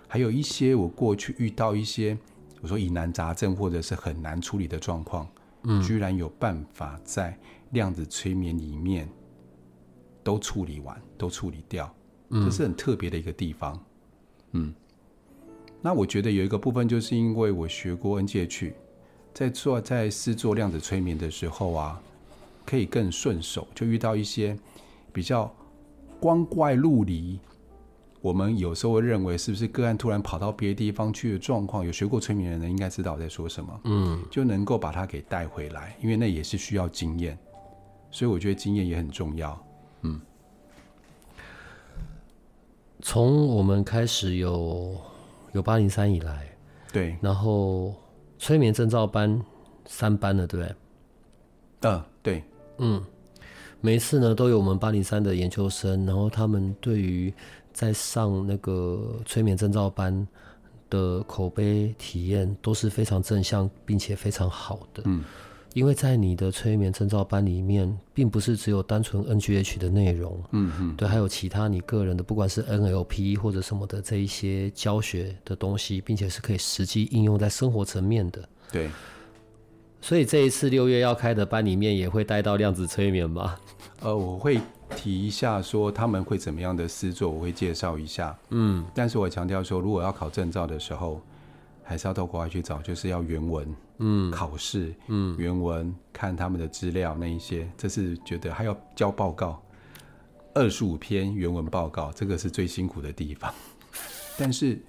[0.09, 2.17] 还有一些我过去遇到一些
[2.63, 5.29] 我说疑难杂症或者是很难处理的状况，
[5.65, 7.39] 嗯，居然有办法在
[7.71, 9.09] 量子催眠里面
[10.23, 11.93] 都处理完，都处理掉，
[12.31, 13.83] 这是很特别的一个地方，
[14.53, 14.75] 嗯。
[15.81, 18.73] 那我觉得有一个部分就是因为我学过 NGH。
[19.35, 21.99] 在做在试做量子催眠的时候啊，
[22.67, 24.55] 可以更顺手，就遇到一些
[25.11, 25.51] 比较
[26.21, 27.41] 光怪陆离。
[28.23, 31.85] 我们有时候会认为是不是个案突然跑到别的地方去的状况？
[31.85, 33.81] 有学过催眠的人应该知道我在说什么。
[33.85, 37.37] 嗯，就能够把它给带回来，因为那也是需要经验，
[38.11, 39.67] 所以我觉得经验也很重要。
[40.03, 40.19] 嗯，
[43.03, 44.97] 从我们开始有
[45.53, 46.47] 有八零三以来，
[46.93, 47.95] 对，然后。
[48.45, 49.41] 催眠证照班
[49.87, 50.75] 三班了，对不对？
[51.83, 52.43] 嗯，对，
[52.79, 53.01] 嗯，
[53.81, 57.33] 每一次呢都有我们八零三的研究生，然后他们对于
[57.73, 60.27] 在上那个催眠证照班
[60.91, 65.03] 的口碑体验都是非常正向，并且非常好的。
[65.07, 65.25] 嗯。
[65.75, 78.47] 因为在你的催眠证照班里面，并不是只有单纯 NGH 的内容，嗯嗯，对，还有其他你个人的，不管是 NLP 或者什么的这一些教学的东西，并且是可以实际应用在生活层面的。
[78.71, 78.91] 对，
[80.03, 83.57] 所以这一次六月要开的班里面也会带到量子催眠吗？
[84.01, 84.61] 呃，我会
[84.95, 88.37] 提一下说他们会怎么样的施作，我会介绍一下。
[88.51, 91.19] 嗯，但是我强调说，如果要考证照的时候。
[91.85, 99.61] 还是要到国外去找，就是要原文，嗯，考试，嗯，原文看他们的资料那一些，这是觉得还要交报告，
[100.55, 103.53] 二十五篇原文报告，这个是最辛苦的地方。
[104.39, 104.81] 但是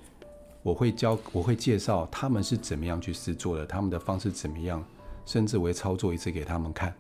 [0.62, 4.82] 我会教，我会介绍他们是怎么样去试做的，他们的方式怎么样，
[5.26, 6.94] 甚至我会操作一次给他们看。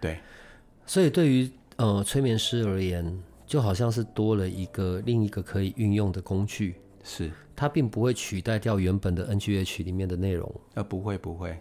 [0.00, 0.18] 对，
[0.86, 6.76] 所以对于呃催眠师而言，就好像是多了一个另一个可以运用的工具。
[7.02, 10.52] 是，它并不会取代掉原本的 NGH 里面的内容。
[10.74, 11.58] 呃，不会不会，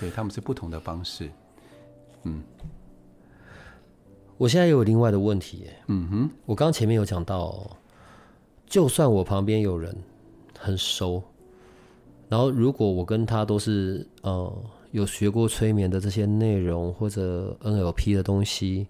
[0.00, 1.30] 对，他们是不同的方式。
[2.24, 2.42] 嗯，
[4.36, 5.66] 我现在有另外的问题。
[5.88, 7.76] 嗯哼，我刚前面有讲到，
[8.66, 9.94] 就算我旁边有人
[10.58, 11.22] 很熟，
[12.28, 18.86] 然后如果我跟他都是呃有学过催眠的这些内容或者 NLP 的东西，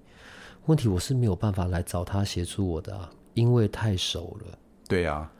[0.66, 4.58] 问题我是没有办法来找他协助我的啊，因为太熟了。
[4.88, 5.30] 对啊。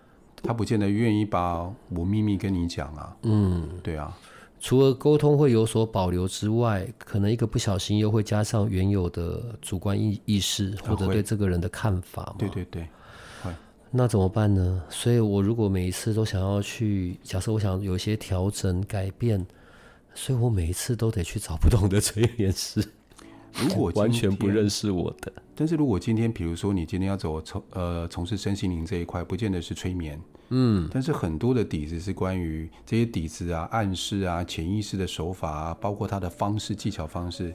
[0.43, 3.15] 他不见得愿意把我秘密跟你讲啊。
[3.25, 4.17] 嗯，对啊。
[4.59, 12.37] 除了沟通会有所保留之外，可能一个不小心又会加上原有的主观意意识或者对这个人的看法嘛。
[12.39, 12.89] 对对对。
[13.91, 14.83] 那怎么办呢？
[14.89, 19.45] 所以我如果每一次都想要去，假设我想有一些调整改变，
[20.15, 22.85] 所以我每一次都得去找不同的催眠师。
[23.53, 30.21] 如果完全不认识我的，但是如果今天，比如说你今天要走从呃从事身心灵这一块，不见得是催眠，
[30.51, 37.53] 嗯，但是很多的底子是关于这些底子啊、暗示啊、潜意识的手法啊，包括它的方式、技巧方式，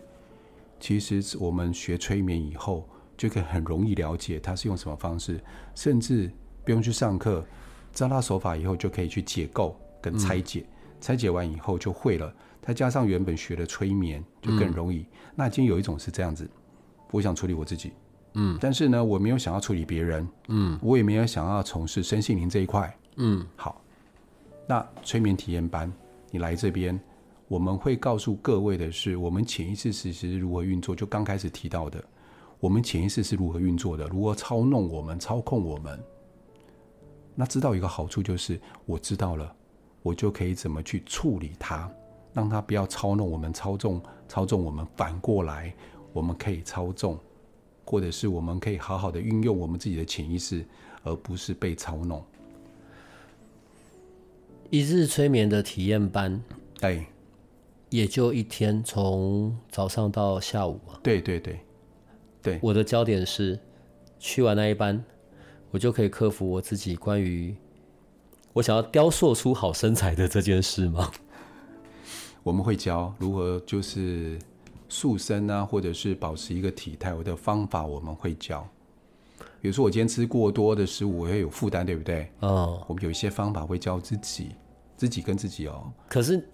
[0.81, 5.39] 其实我们学催眠以后就可以很容易了解它是用什么方式，
[5.75, 6.29] 甚至
[6.65, 7.45] 不用去上课，
[7.93, 12.35] 知道它手法以后就可以去解构跟拆解，嗯、拆解完以后就会了。
[12.65, 14.99] 再加上原本学的催眠，就更容易。
[14.99, 16.49] 嗯、那已经有一种是这样子，
[17.11, 17.91] 我想处理我自己，
[18.33, 23.81] 嗯，但是呢，我没有想要处理别人，嗯，我也没有想要从事身心灵这一块，嗯，好。
[24.67, 25.93] 那催眠体验班，
[26.31, 26.99] 你来这边，
[27.47, 30.95] 我们会告诉各位的是，我们潜意识其实如何运作。
[30.95, 32.03] 就刚开始提到的，
[32.59, 36.03] 我们潜意识是如何运作的，如何操弄我们、操控我们。
[37.35, 39.55] 那知道一个好处就是，我知道了，
[40.01, 41.87] 我就可以怎么去处理它。
[42.35, 45.73] 让他不要操弄我们，操纵操纵我们，反过来
[46.11, 47.17] 我们可以操纵，
[47.85, 50.65] 或者是我们可以好好的运用我们自己的潜意识，
[51.03, 52.21] 而不是被操弄。
[54.69, 56.43] 一日催眠的体验班，
[56.81, 57.07] 哎，
[57.89, 60.99] 也就一天，从早上到下午嘛。
[61.01, 61.59] 对对对，
[62.41, 62.59] 对。
[62.61, 63.57] 我的焦点是，
[64.19, 65.01] 去完那一班，
[65.71, 67.55] 我就可以克服我自己关于
[68.51, 71.09] 我想要雕塑出好身材的这件事吗？
[72.45, 74.37] 我们会教如何就是
[74.87, 78.63] 塑身啊，或者是保持一个体态，我的方法我们会教。
[79.59, 82.29] 比如说我今天吃过多的食物，我会有负担，对不对？
[82.41, 84.51] 哦，我们有一些方法会教自己，
[84.95, 85.91] 自己跟自己哦。
[86.07, 86.47] 可是，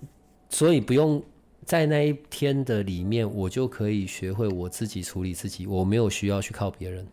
[0.48, 1.22] 所以不用
[1.66, 7.06] 在那一天的里面，我就可以学会我自己处理自己，我没有需要去靠别人。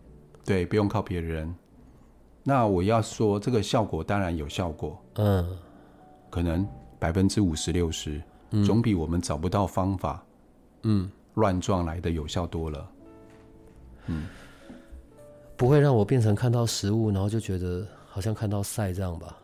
[0.45, 1.53] 对，不用靠别人。
[2.45, 5.59] 那我要说，这个效果当然有效果，嗯，
[6.31, 6.65] 可能
[7.01, 8.23] 百分之五十六十，
[8.65, 10.25] 总比我们找不到方法，
[10.83, 12.91] 嗯，乱撞来的有效多了。
[14.07, 14.27] 嗯，
[15.57, 19.37] 不会让我变成看到食物，然后就觉得好像看到晒这样吧？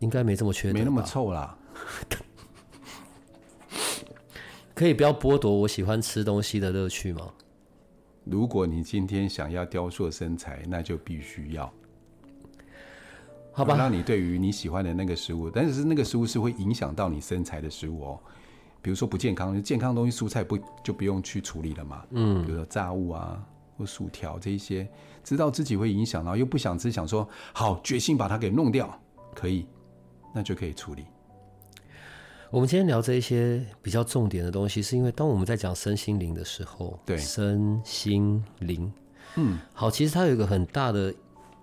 [0.00, 1.56] 应该没这么缺，没那么臭啦。
[4.74, 7.32] 可以不要剥夺我喜欢吃东西的乐趣吗？
[8.24, 11.72] 如果你今天想要雕塑身材，那就必须要。
[13.52, 18.20] 好吧，那你对于你喜欢的那个食物，但是那个食物是会影响到你身材的食物哦。
[18.88, 22.06] 比如说不健康，健康的东西蔬菜不就不用去处理了嘛？
[22.08, 23.46] 嗯，比如说炸物啊
[23.76, 24.88] 或薯条这一些，
[25.22, 28.98] 知道自己会影响，然后又不想吃，想说好决心把它给弄掉，
[29.34, 29.66] 可以，
[30.34, 31.04] 那就可以处理。
[32.50, 38.90] 我们今天聊这一些比较重点的东西，是因为当我们在讲身心灵的时候，对，身心灵，
[39.36, 41.14] 嗯，好，其实它有一个很大的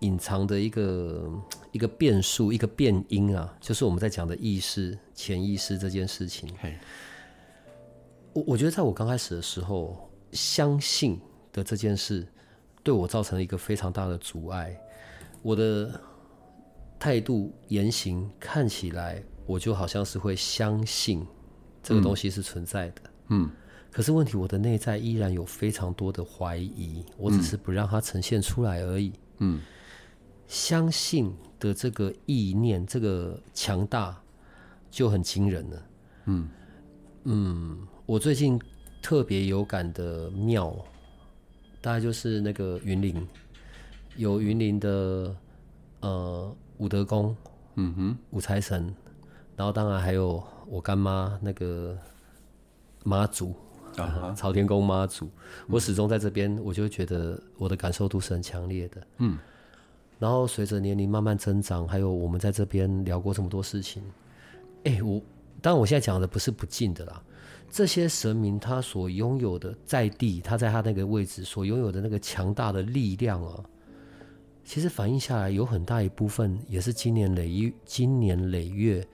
[0.01, 1.27] 隐藏的一个
[1.71, 6.47] 一个变数，一个变因啊，就是我们在讲的意识、潜意识这件事情。
[8.36, 11.19] 嘿，我我觉得在我刚开始的时候，相信
[11.54, 12.28] 的这件事
[12.84, 14.78] 对我造成了一个非常大的阻碍，
[15.41, 16.00] 我的
[17.00, 19.24] 态度、言行看起来。
[19.48, 21.24] 我就好像是会相信
[21.84, 23.48] 这个东西是存在的，嗯，
[23.91, 29.62] 可是问题，我的内在依然有非常多的怀疑，我只是不让它呈现出来而已，嗯，
[30.48, 34.19] 相信的这个意念，这个强大
[34.89, 35.88] 就很惊人了，
[36.26, 36.50] 嗯。
[37.26, 38.59] 嗯，我最近
[39.01, 40.75] 特别有感的庙，
[41.81, 43.27] 大概就是那个云林，
[44.15, 45.35] 有云林的
[46.01, 47.35] 呃武德宫，
[47.75, 48.93] 嗯哼，武财神。
[49.55, 51.97] 然后当然还有我干妈那个
[53.03, 53.55] 妈祖
[53.95, 55.27] 啊， 朝天宫妈祖，
[55.67, 59.01] 我始终在这边，我就觉得我的感受度是很强烈的。
[59.17, 59.39] 嗯，
[60.19, 64.03] 然后随着年龄慢慢增长，还有我们在这边聊过这么多事情，
[64.83, 65.19] 哎，我
[65.59, 67.23] 当然我现在讲的不是不敬的啦，
[67.75, 73.63] 这些神明他所拥有的在地，他在他那个位置所拥有的那个强大的力量啊。
[74.63, 79.05] 其实反映下来有很大一部分也是今年累月、今年累月。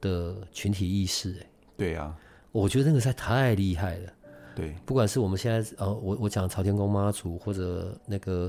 [0.00, 2.14] 的群体意识，哎，对呀，
[2.52, 4.12] 我觉得那个实在太厉害了。
[4.54, 8.48] 对，不管是我们现在呃，我我讲朝天宫妈祖，或者那个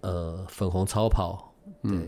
[0.00, 1.52] 呃粉红超跑，
[1.82, 2.06] 对，嗯、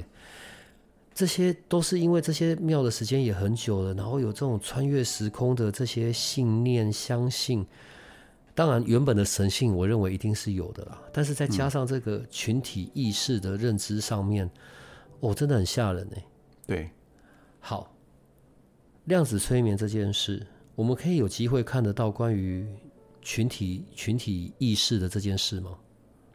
[1.19, 7.67] 这些都是因为这些庙的时间也很久了，然后有这种穿越时空的这些信念、相信。
[8.55, 11.03] 当然，原本的神性，我认为一定是有的啦。
[11.13, 14.49] 但是再加上这个群体意识的认知上面，
[15.19, 16.25] 哦，真的很吓人哎。
[16.69, 16.91] 对，
[17.59, 17.93] 好。
[19.07, 22.65] 量子催眠这件事，我们可以有机会看得到关于
[23.23, 25.77] 群体群体意识的这件事吗？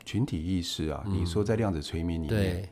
[0.03, 2.69] 群体意识啊，嗯、你说在量子催眠里面，对，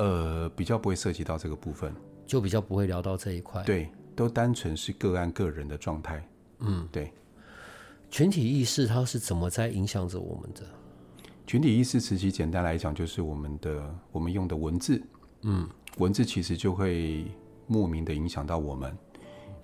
[0.00, 1.94] 呃，比较不会涉及到这个部分，
[2.26, 3.62] 就比较不会聊到这一块。
[3.62, 6.26] 对，都单纯是个案个人的状态。
[6.60, 7.12] 嗯，对。
[8.10, 10.62] 群体意识它是怎么在影响着我们的？
[11.46, 15.00] 群体意识，其实简单来讲，就是我们的我们用的文字。
[15.42, 17.26] 嗯，文字其实就会。
[17.72, 18.98] 莫名的影响到我们，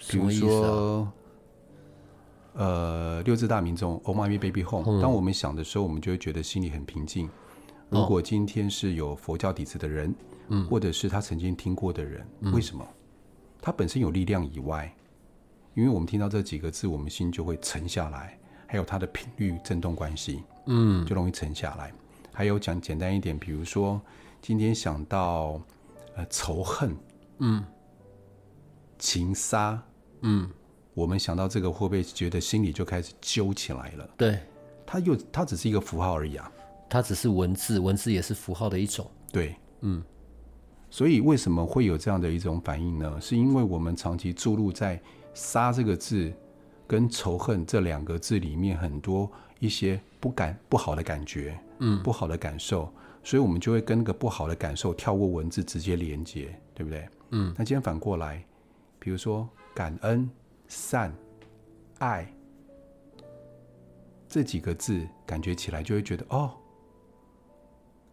[0.09, 1.13] 比如说？
[2.55, 4.85] 呃，六字大明咒，Oh my baby home。
[4.87, 7.29] 嗯、当我们想的时候，我们就会觉得心里很平静。
[7.89, 10.15] 如果今天是有佛教底子的人，
[10.49, 12.87] 嗯，或者是他曾经听过的人，嗯、为什么？
[13.61, 14.95] 他本身有力量以外，
[15.75, 21.93] 因为我们听到这几个字，我们心就会沉下来，还有它的频率振动关系，嗯，就容易沉下来。
[22.33, 24.01] 还有讲简单一点，比如说
[24.43, 25.61] 今天想到
[26.15, 26.97] 呃仇恨，
[27.39, 27.65] 嗯。
[28.99, 29.79] 情杀，
[30.23, 30.49] 嗯，
[30.95, 34.09] 我们想到这个，会不会觉得心里就开始揪起来了？
[34.17, 34.41] 对，
[34.87, 36.51] 它又它只是一个符号而已啊，
[36.89, 39.11] 它只是文字，文字也是符号的一种。
[39.33, 40.03] 对，嗯，
[40.91, 43.21] 所以为什么会有这样的一种反应呢？
[43.21, 45.01] 是因为我们长期注入在
[45.35, 46.33] “杀”这个字
[46.87, 57.09] 跟仇恨这两个字里面很多一些不感不好的感觉，嗯，不好的感受，所以我们就会跟那个不好的感受跳过文字直接连接，对不对？
[57.31, 58.45] 嗯，那今天反过来。
[58.99, 60.29] 比如说感恩、
[60.67, 61.15] 善、
[61.99, 62.27] 爱
[64.29, 66.53] 这几个字，感觉起来就会觉得哦，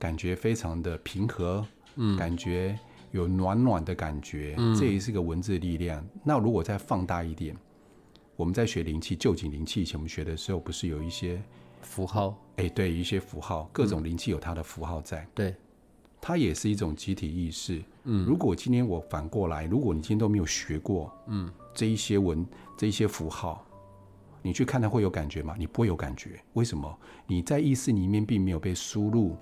[0.03, 2.77] 感觉非常的平和，嗯，感觉
[3.11, 6.05] 有暖暖的感觉，嗯，这也是个文字力量。
[6.25, 7.55] 那如果再放大一点，
[8.35, 11.41] 我们在学灵气、旧景灵气以前，我们学的时候不是有一些
[11.81, 12.37] 符号？
[12.57, 15.55] 哎，对，一些符号，各种灵气有它的符号在，嗯，对。
[16.19, 17.81] 它也是一种集体意识。
[18.03, 22.45] 嗯，如果今天我反过来，如果你今天都没有学过，嗯，这一些文，
[22.75, 23.65] 这一些符号，
[24.41, 25.55] 你去看它会有感觉吗？
[25.57, 26.93] 你不会有感觉，为什么？
[27.25, 29.37] 你在意识里面并没有被输入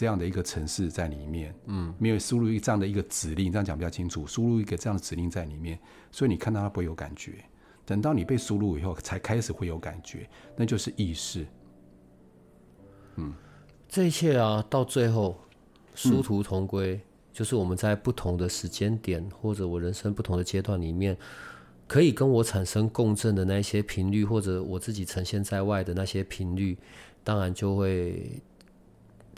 [0.00, 5.78] 这样的一个城市在里面，嗯，没有输入一这样的一个指令，这样讲比较清楚，输入一个这样的指令在里面，
[6.10, 7.34] 所以你看到它不会有感觉。
[7.84, 10.26] 等到你被输入以后，才开始会有感觉，
[10.56, 11.46] 那就是意识。
[13.16, 13.34] 嗯，
[13.90, 15.38] 这一切啊，到最后
[15.94, 17.02] 殊途同归，嗯，
[17.34, 21.14] 就是我们在不同的时间点，或者我人生不同的阶段里面。
[21.86, 26.78] 可以跟我产生共振的那些频率，或者我自己呈现在外的那些频率，
[27.22, 28.40] 当然就会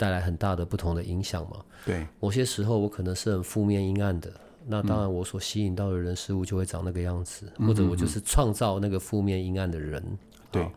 [0.03, 1.63] 带来很大的不同的影响嘛。
[1.85, 4.29] 对，某些时候我可能是很负面阴暗的，
[4.65, 10.03] 那当然我所吸引到的人事物就会长那个样子，嗯、或者我就是创造那个负面阴暗的人。
[10.51, 10.69] 对，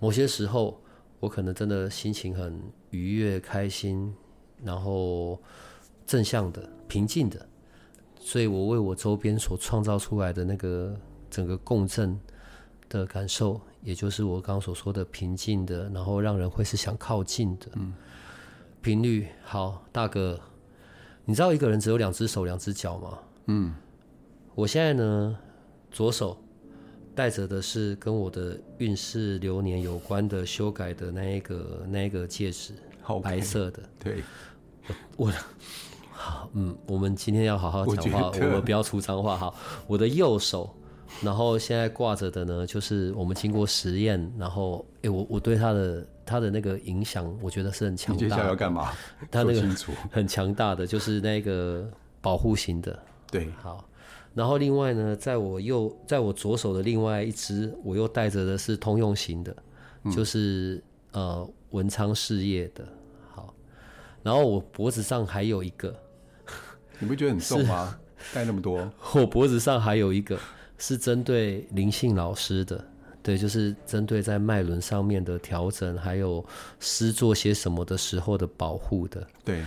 [0.00, 0.80] 某些时候
[1.20, 2.60] 我可能真的心情很
[2.90, 4.12] 愉悦、开心，
[4.62, 5.40] 然后
[6.06, 7.46] 正向的、平静的，
[8.18, 10.96] 所以我为我周边所创造出来的那个。
[11.30, 12.16] 整个共振
[12.88, 17.66] 的感受，也就是我刚刚所说的平静的，然后让人会是想靠近的
[18.84, 19.26] 频率。
[19.42, 20.38] 好，大哥，
[21.24, 23.18] 你知道一个人只有两只手、两只脚吗？
[23.46, 23.74] 嗯，
[24.54, 25.38] 我现在呢，
[25.90, 26.36] 左手
[27.14, 33.82] 戴着的是跟我的运势流年有关的修改的那一个那一个戒指，好，白色的。
[33.98, 34.22] 对，
[35.16, 35.32] 我，
[36.12, 39.34] 好，嗯，我们今天要好好讲话，我，我们不要出脏话。
[39.34, 39.54] 哈，
[39.86, 40.68] 我的右手。
[41.22, 48.24] 然后现在挂着的呢，就是我们经过实验，然后哎，我我对他的他的那个影响，我觉得是很强大的。
[48.24, 48.92] 你接下来要干嘛？
[49.30, 49.62] 他那个
[50.10, 51.88] 很强大的，就是那个
[52.20, 52.98] 保护型的。
[53.30, 53.88] 对，好。
[54.34, 59.56] 然后另外呢，在我右，在我左手的另外一只，我又带着的是通用型的，
[60.02, 62.86] 嗯、就是呃文昌事业的。
[63.30, 63.54] 好，
[64.22, 65.94] 然后我脖子上还有一个，
[66.98, 67.98] 你不觉得很重吗？
[68.32, 70.38] 带那么多， 我脖子上还有一个。
[70.76, 72.84] 是针对灵性老师的，
[73.24, 76.44] 对，就是针对在脉轮上面的调整，还有
[76.78, 79.64] 师做些什么的时候的保护的，对，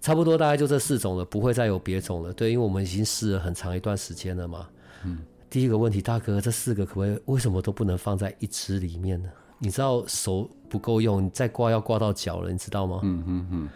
[0.00, 4.66] 差不多大概就这四种了，不会再有别种了，对，因为我们已经试了很长一段时间了嘛。
[5.04, 5.18] 嗯，
[5.50, 9.28] 第一个问题，大哥，这四个可不可以为什么都不能放在一支里面呢？
[9.58, 13.00] 你知道手不够用，你再挂要挂到脚了，你知道吗？
[13.02, 13.68] 嗯嗯嗯，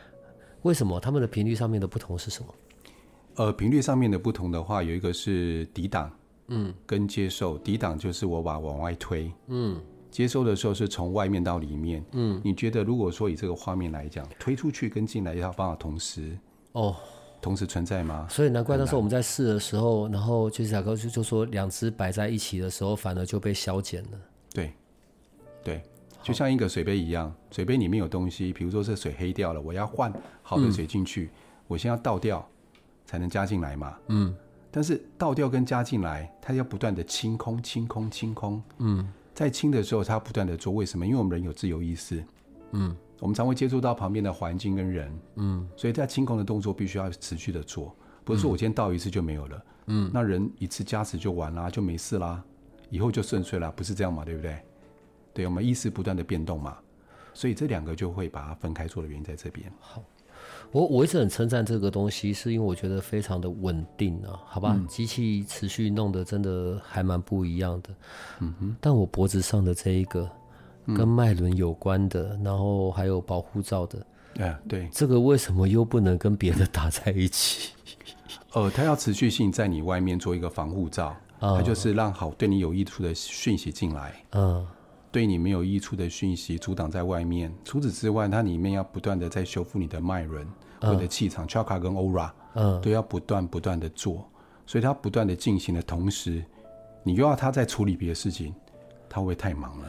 [0.63, 2.55] 为什么他们的频率上面的不同是什么？
[3.37, 6.11] 呃，频率上面的不同的话，有一个是抵挡。
[6.51, 9.81] 嗯，跟接受抵挡就是我把往外推，嗯，
[10.11, 16.37] 接收的时候是从外面到里面，嗯，你觉得如果说以这个画面来讲，推出去跟进来要办法同时
[16.73, 16.97] 哦，
[17.41, 18.27] 同时存在吗？
[18.29, 24.19] 所以难怪那时候我们在试的时候，然后就是小哥就就说两只摆在一起的时候，反而就被消减了。
[24.53, 24.73] 对，
[25.63, 25.83] 对，
[26.23, 31.31] 就像一个水杯一样，水杯里面有东西，比如说这水黑掉了，我要换好的水进去，嗯，
[31.69, 32.45] 我先要倒掉
[33.07, 34.35] 才能加进来嘛，嗯。
[34.71, 38.63] 但是倒掉跟加进来，它要不断的清空、清空、清空。
[38.79, 40.73] 嗯，在清的时候，它要不断的做。
[40.73, 41.05] 为什么？
[41.05, 42.25] 因为我们人有自由意识。
[42.73, 45.21] 嗯，我们常会接触到旁边的环境跟人。
[45.37, 47.95] 嗯，所以在清空的动作必须要持续的做，
[48.25, 49.65] 不是说我今天倒一次就没有了。
[49.87, 52.41] 嗯，那人一次加持就完啦，就没事啦，
[52.91, 54.25] 以后就顺遂啦，不是这样嘛？
[54.25, 54.57] 对不对？
[55.35, 56.79] 对，我们意识不断的变动嘛，
[57.35, 59.73] 所以这两个就会把它分开做的原因在这边。
[59.81, 60.01] 好。
[60.73, 64.81] 我我一直很称赞这个东西，是因为我觉得非常的稳定啊，好吧？
[64.89, 67.91] 机、嗯、器持续弄得真的还蛮不一样的。
[68.41, 68.77] 嗯哼。
[68.81, 70.31] 但我脖子上的这一个
[70.97, 73.99] 跟脉轮有关的、嗯，然后还有保护罩的，
[74.39, 77.73] 啊，对，这个为什么又不能跟别的打在一起？
[78.55, 84.15] 呃，它要持续性在你外面做一个防护罩，它、嗯、就是让好对你有益处的讯息进来。
[84.33, 84.67] 嗯。
[85.13, 87.53] 对你没有益处的讯息阻挡在外面。
[87.65, 90.47] 除此之外，它里面要不断的在修复你的脉轮、
[90.81, 94.29] 或者气场、chakra 跟 aura，嗯，都要不断不断的做。
[94.67, 96.45] 所以它不断的进行的同时，
[97.03, 98.55] 你又要它在处理别的事情，
[99.09, 99.89] 它会太忙了？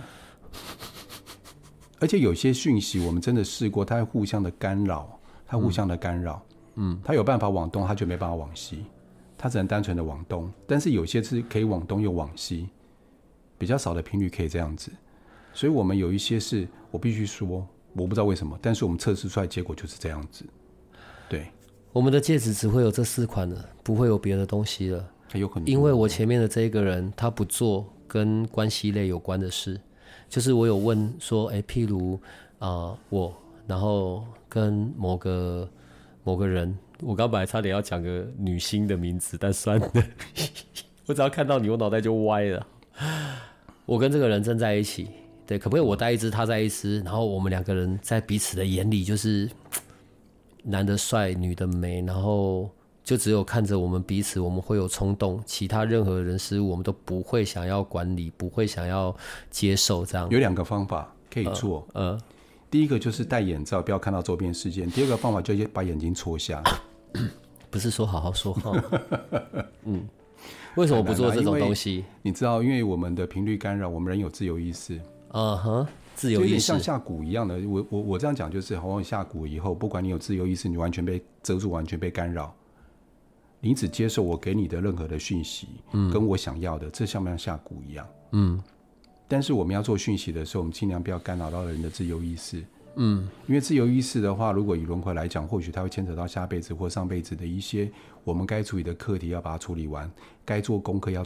[2.00, 6.42] 而且有些讯息我们真的试过，它会互相的干扰，它互相的干扰。
[6.76, 8.86] 嗯，它有办法往东，它就没办法往西，
[9.38, 10.52] 它只能单纯的往东。
[10.66, 12.70] 但是有些是可以往东又往西，
[13.60, 14.92] 比较少的频率可以这样子。
[15.54, 20.45] 所以，我们有一些事，我必须说，我不知道为什么，但是我们测试出来结果就是这样子。
[21.28, 21.47] 对，
[21.91, 25.06] 我们的戒指只会有这四款了，不会有别的东西了。
[25.34, 29.80] 有可能，因为我前面的这一个人，他不做跟关系类有关的事。
[30.28, 32.20] 就是我有问说，哎，譬如
[32.60, 33.38] 啊、呃，我
[33.68, 35.70] 然后跟某个
[36.24, 39.91] 某个人，我刚本来差点要讲个女星的名字，但算了，
[41.08, 42.68] 我只要看到你，我脑袋就歪了。
[43.86, 45.08] 我跟这个人正在一起。
[45.52, 49.49] 对，可不可以我带一只，他带一只，然后我们两个人在彼此的眼里就是
[50.64, 52.70] 男的帅，女的美，然后
[53.04, 59.14] 就只有看着我们彼此，我们会有冲动，其他任何人事物我们都不会想要管理，不会想要
[59.49, 60.06] 接受。
[60.06, 61.86] 这样有两个方法可以做。
[61.91, 62.22] 呃，呃
[62.70, 66.64] 第一个就是戴眼罩，不要看到周边事件；第二个方法就是把眼睛戳瞎。
[67.70, 68.72] 不是说好好说话？
[69.84, 70.08] 嗯，
[70.78, 72.06] 为什么不做这种东西？
[72.22, 74.97] 你知道，因为我们的频率干扰，我们人有自由意识。
[75.34, 77.60] 嗯哼，自由意识像下蛊一样的。
[77.68, 82.54] 我我我这样讲就是，好像下蛊以后，不管你有自由意识，你完全被遮住，完全被干扰。
[83.60, 88.08] 你只接受我给你的任何的讯息，嗯，跟我想要的，这像不像下蛊一样？
[88.32, 88.62] 嗯。
[89.28, 92.62] 但是我们要做讯息的时候，我们尽量不要干扰到人的自由意识。
[92.96, 97.90] 嗯，因为自由意识的话，如果以轮回来讲，或许它会牵扯到下辈子或上辈子的一些
[98.26, 100.06] 我们该处理的课题，要把它处理完；
[100.44, 101.26] 该做功课要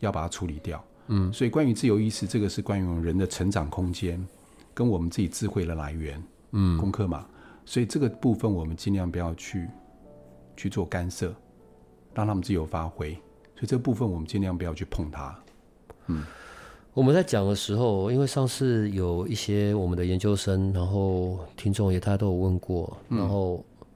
[0.00, 0.84] 要把它处理掉。
[1.08, 4.26] 嗯，所以关于自由意识，这个是关于我们人的成长空间，
[4.72, 6.22] 跟我们自己智慧的来源。
[6.52, 7.26] 嗯，功课嘛，
[7.64, 9.68] 所以这个部分我们尽量不要去
[10.56, 11.34] 去做干涉，
[12.14, 13.12] 让他们自由发挥。
[13.54, 15.36] 所以这个部分我们尽量不要去碰它。
[16.06, 16.24] 嗯。
[16.92, 23.86] 我们在讲的时候，因为上次有一些我们的研究生，然后听众也大家都有问过，然后、嗯、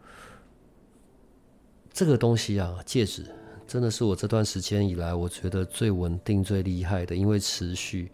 [1.92, 3.24] 这个东西啊，戒指
[3.68, 8.10] 真的是我这段时间以来我觉得最稳定、最厉害的，因为持续。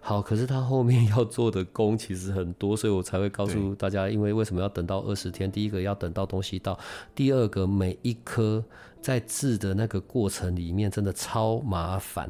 [0.00, 5.50] 好，可是他后面 要做的工其实很多，所以我才会告诉大家，因为为什么要等到二十天？
[5.50, 6.78] 第一个要等到东西到，
[7.14, 8.62] 第二个每一颗
[9.00, 12.28] 在制的那个过程里面真的超麻烦。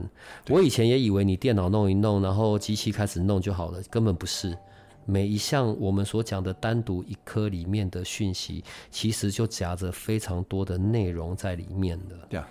[0.48, 4.56] 我以前也以为你电脑弄一弄，然后机器开始弄就好了，根本不是。
[5.06, 12.16] 每一项我们所讲的单独一颗里面的讯息，其实就夹着非常多的内容在里面的。
[12.28, 12.46] 对啊。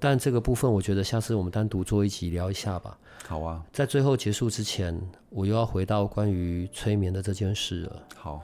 [0.00, 2.98] 但这个部分，我觉得下次我们单独做一集聊一下吧。
[3.28, 8.02] 好啊，在最后结束之前，我又要回到关于催眠的这件事了。
[8.16, 8.42] 好，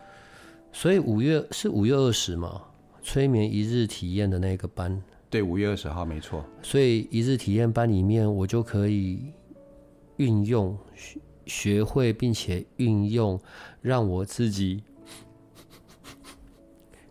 [0.71, 2.63] 所以五月是五月二十嘛？
[3.03, 6.45] 催眠一日体验的那个班，对，五月二十号没错。
[6.63, 9.33] 所以一日体验班里面，我就可以
[10.19, 10.79] 运用
[11.49, 13.41] 学会，并且运用
[13.81, 14.85] 让我自己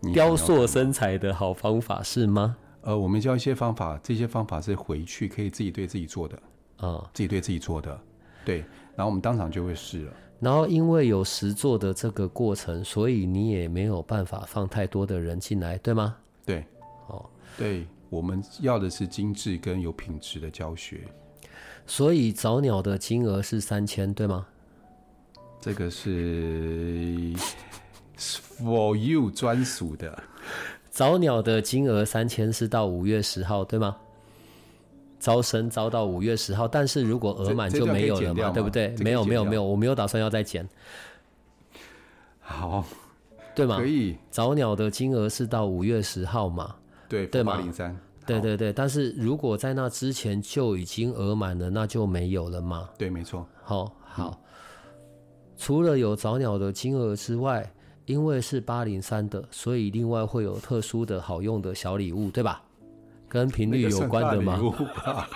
[0.14, 2.56] 雕塑身材的好方法，是吗？
[2.80, 6.42] 呃，我们教一些方法，这些方法是回去可以自己对自己做的。
[6.80, 8.00] 嗯，自己对自己做的，
[8.44, 8.58] 对，
[8.94, 10.12] 然后我们当场就会试了。
[10.38, 16.16] 然后因为有实做的这个过程，所以你也没有办法放太多的人进来，对吗？
[16.46, 16.64] 对，
[17.08, 17.28] 哦，
[17.58, 21.00] 对，我们要的是精致跟有品质的教学。
[21.88, 24.46] 所以早鸟的金额是三千，对吗？
[25.58, 27.32] 这个是
[28.18, 30.22] for you 专属的。
[30.90, 33.96] 早鸟的金额三千是到五月十号，对吗？
[35.18, 38.88] 招生招到五月十号，但是如果额满就没有了嘛，对不对？
[38.98, 40.68] 没有没有没有，我没有打算要再减。
[42.38, 42.84] 好，
[43.54, 43.78] 对吗？
[43.78, 44.18] 可以。
[44.30, 46.76] 早鸟的金额是到五月十号嘛？
[47.08, 47.56] 对，对吗？
[47.56, 47.98] 零三。
[48.28, 52.88] 对对对，但是如果在那之前就已经额满了，那就没有了嘛？
[52.98, 53.46] 对，没错。
[53.62, 54.38] 好，好。
[55.56, 57.68] 除了有早鸟的金额之外，
[58.04, 62.62] 因为是八零三的，所以另外会有特殊的好用的小礼物，对吧？
[63.28, 64.58] 跟频率有关的吗？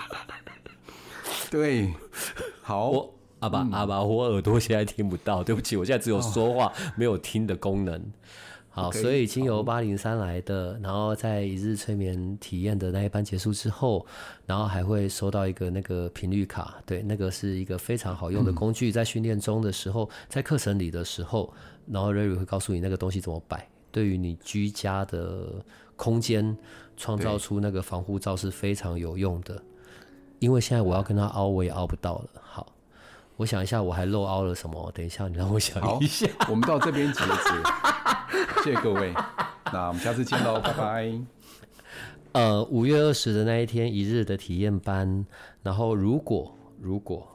[1.50, 1.92] 对，
[2.62, 8.00] 好，我阿爸阿爸，我耳朵现在听不到，对不起，我现在只有说话，没有听的功能。
[8.72, 14.04] 好，所以经由八零三来的，然后在一日催眠体验的那一班结束之后，
[14.46, 21.52] 然后还会收到一个那个频率卡，对，那个是一个非常好用的工具，在训练中的时候，在课程里的时候，
[21.86, 25.64] 然后瑞瑞会告诉你那个东西怎么摆，对于你居家的
[25.96, 26.56] 空间。
[26.94, 29.60] 创造出那个防护罩是非常有用的，
[30.38, 32.28] 因为现在我要跟他凹，我也凹不到了。
[32.40, 32.70] 好，
[33.36, 34.92] 我想一下，我还漏凹了什么？
[34.94, 36.28] 等一下，你让我想一下。
[36.48, 37.28] 我们到这边结束，
[38.64, 39.12] 谢谢各位，
[39.72, 41.12] 那我们下次见喽， 拜拜。
[42.32, 45.26] 呃，五月二十的那一天，一日的体验班，
[45.62, 47.28] 然后如果如果，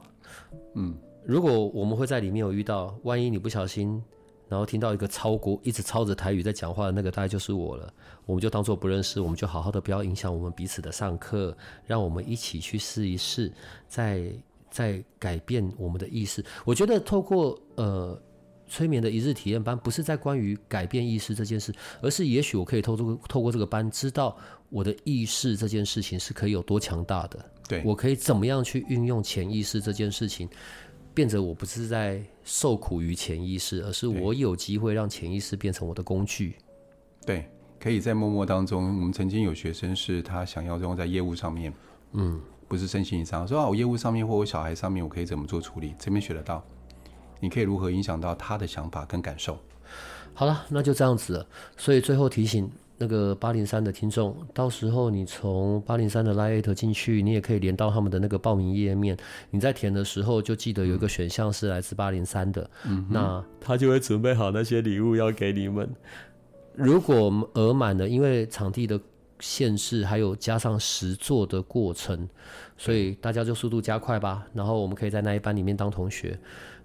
[0.74, 4.02] 嗯，如果我们会在里面有遇到，万一你不小心。
[4.48, 7.92] 然后听到一个超国一直操着台语在讲话的那个，大概就是我了。
[8.24, 13.52] 我们就当做不认识，我们就好好的不要影响我们彼此的上课，让我们一起去试一试，
[13.86, 14.32] 在。
[14.70, 16.44] 在改变我们的意识。
[16.66, 18.20] 我觉得透过呃
[18.68, 24.36] 催眠的一日体验班，不是在关于改变意识这件事，而是也许我可以透过透过这个班，知道
[24.68, 27.44] 我的意识这件事情是可以有多强大的。
[27.68, 30.48] 对，我可以怎么样去运用潜意识这件事情。
[31.14, 36.54] 变成我不是在受苦于潜意识，而是我有机会让潜意识变成我的工具。
[37.26, 37.50] 对，
[37.80, 38.84] 可以在默默当中。
[39.00, 41.74] 我们曾经有学生是他想要用在业务上面，
[42.12, 45.92] 嗯，不是身心上，说啊，我业务上面或我小孩上面，我可以怎么做处理？
[45.98, 46.64] 这边学得到，
[47.40, 49.58] 你可以如何影响到他的想法跟感受？
[50.34, 51.46] 好了，那就这样子了。
[51.76, 59.16] 所以最后提醒那个八零三的听众，到时候你从八零三的 LINE@ 进去，你也可以连到他们的那个报名页面。
[59.50, 65.88] 你在填的时候就记得有一个选项是来自八零三的，嗯，那他就会准备好那些礼物要给你们。
[66.74, 69.00] 如果额满了，因为场地的
[69.40, 72.28] 限制，还有加上实作的过程，
[72.76, 74.46] 所以大家就速度加快吧。
[74.52, 76.38] 然后我们可以在那一班里面当同学。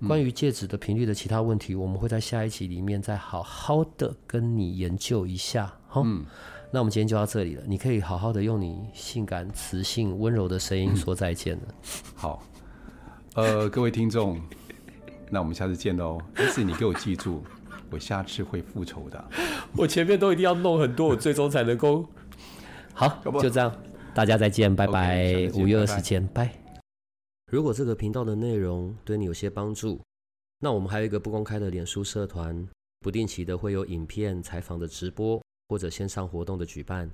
[0.08, 5.74] 关于戒指的频率的其他问题，我们会在下一集里面再好好的跟你研究一下。
[5.88, 6.26] 好，嗯，
[6.72, 7.64] 那我们今天就到这里了。
[7.66, 11.62] 你可以好好的用你性感、磁性、温柔的声音说再见了。
[12.16, 12.44] 好，
[13.36, 14.42] 呃，各位听众，
[15.30, 16.20] 那我们下次见喽。
[16.36, 17.42] 但是你给我记住，
[17.90, 19.26] 我下次会复仇的。
[19.78, 22.06] 我前面都一定要弄很多，我最终才能够。
[22.94, 23.84] 好，就这样，
[24.14, 25.50] 大家再见，拜拜。
[25.56, 26.54] 五月二十见，拜。
[27.52, 30.00] 如果这个频道的内容对你有些帮助，
[30.60, 32.68] 那我们还有一个不公开的脸书社团，
[33.00, 37.10] 不定期的会有影片、采访的直播或者线上活动的举办，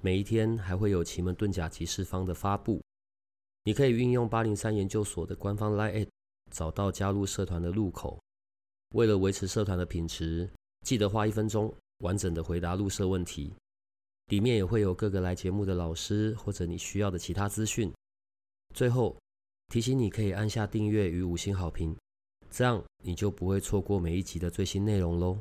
[0.00, 2.80] 每一天还会有奇门遁甲集市方的发布。
[3.64, 6.08] 你可以运用八零三研究所的官方 LINE，
[6.50, 8.18] 找到加入社团的入口。
[8.94, 10.48] 为了维持社团的品质，
[10.84, 13.52] 记得花一分钟完整的回答入社问题。
[14.30, 17.92] 里面也会有各个来节目的老师或者你需要的其他资讯。
[18.74, 19.14] 最后。
[19.72, 21.96] 提醒你可以按下订阅与五星好评，
[22.50, 25.38] 这样你就不会错过每一集的最新内容喽。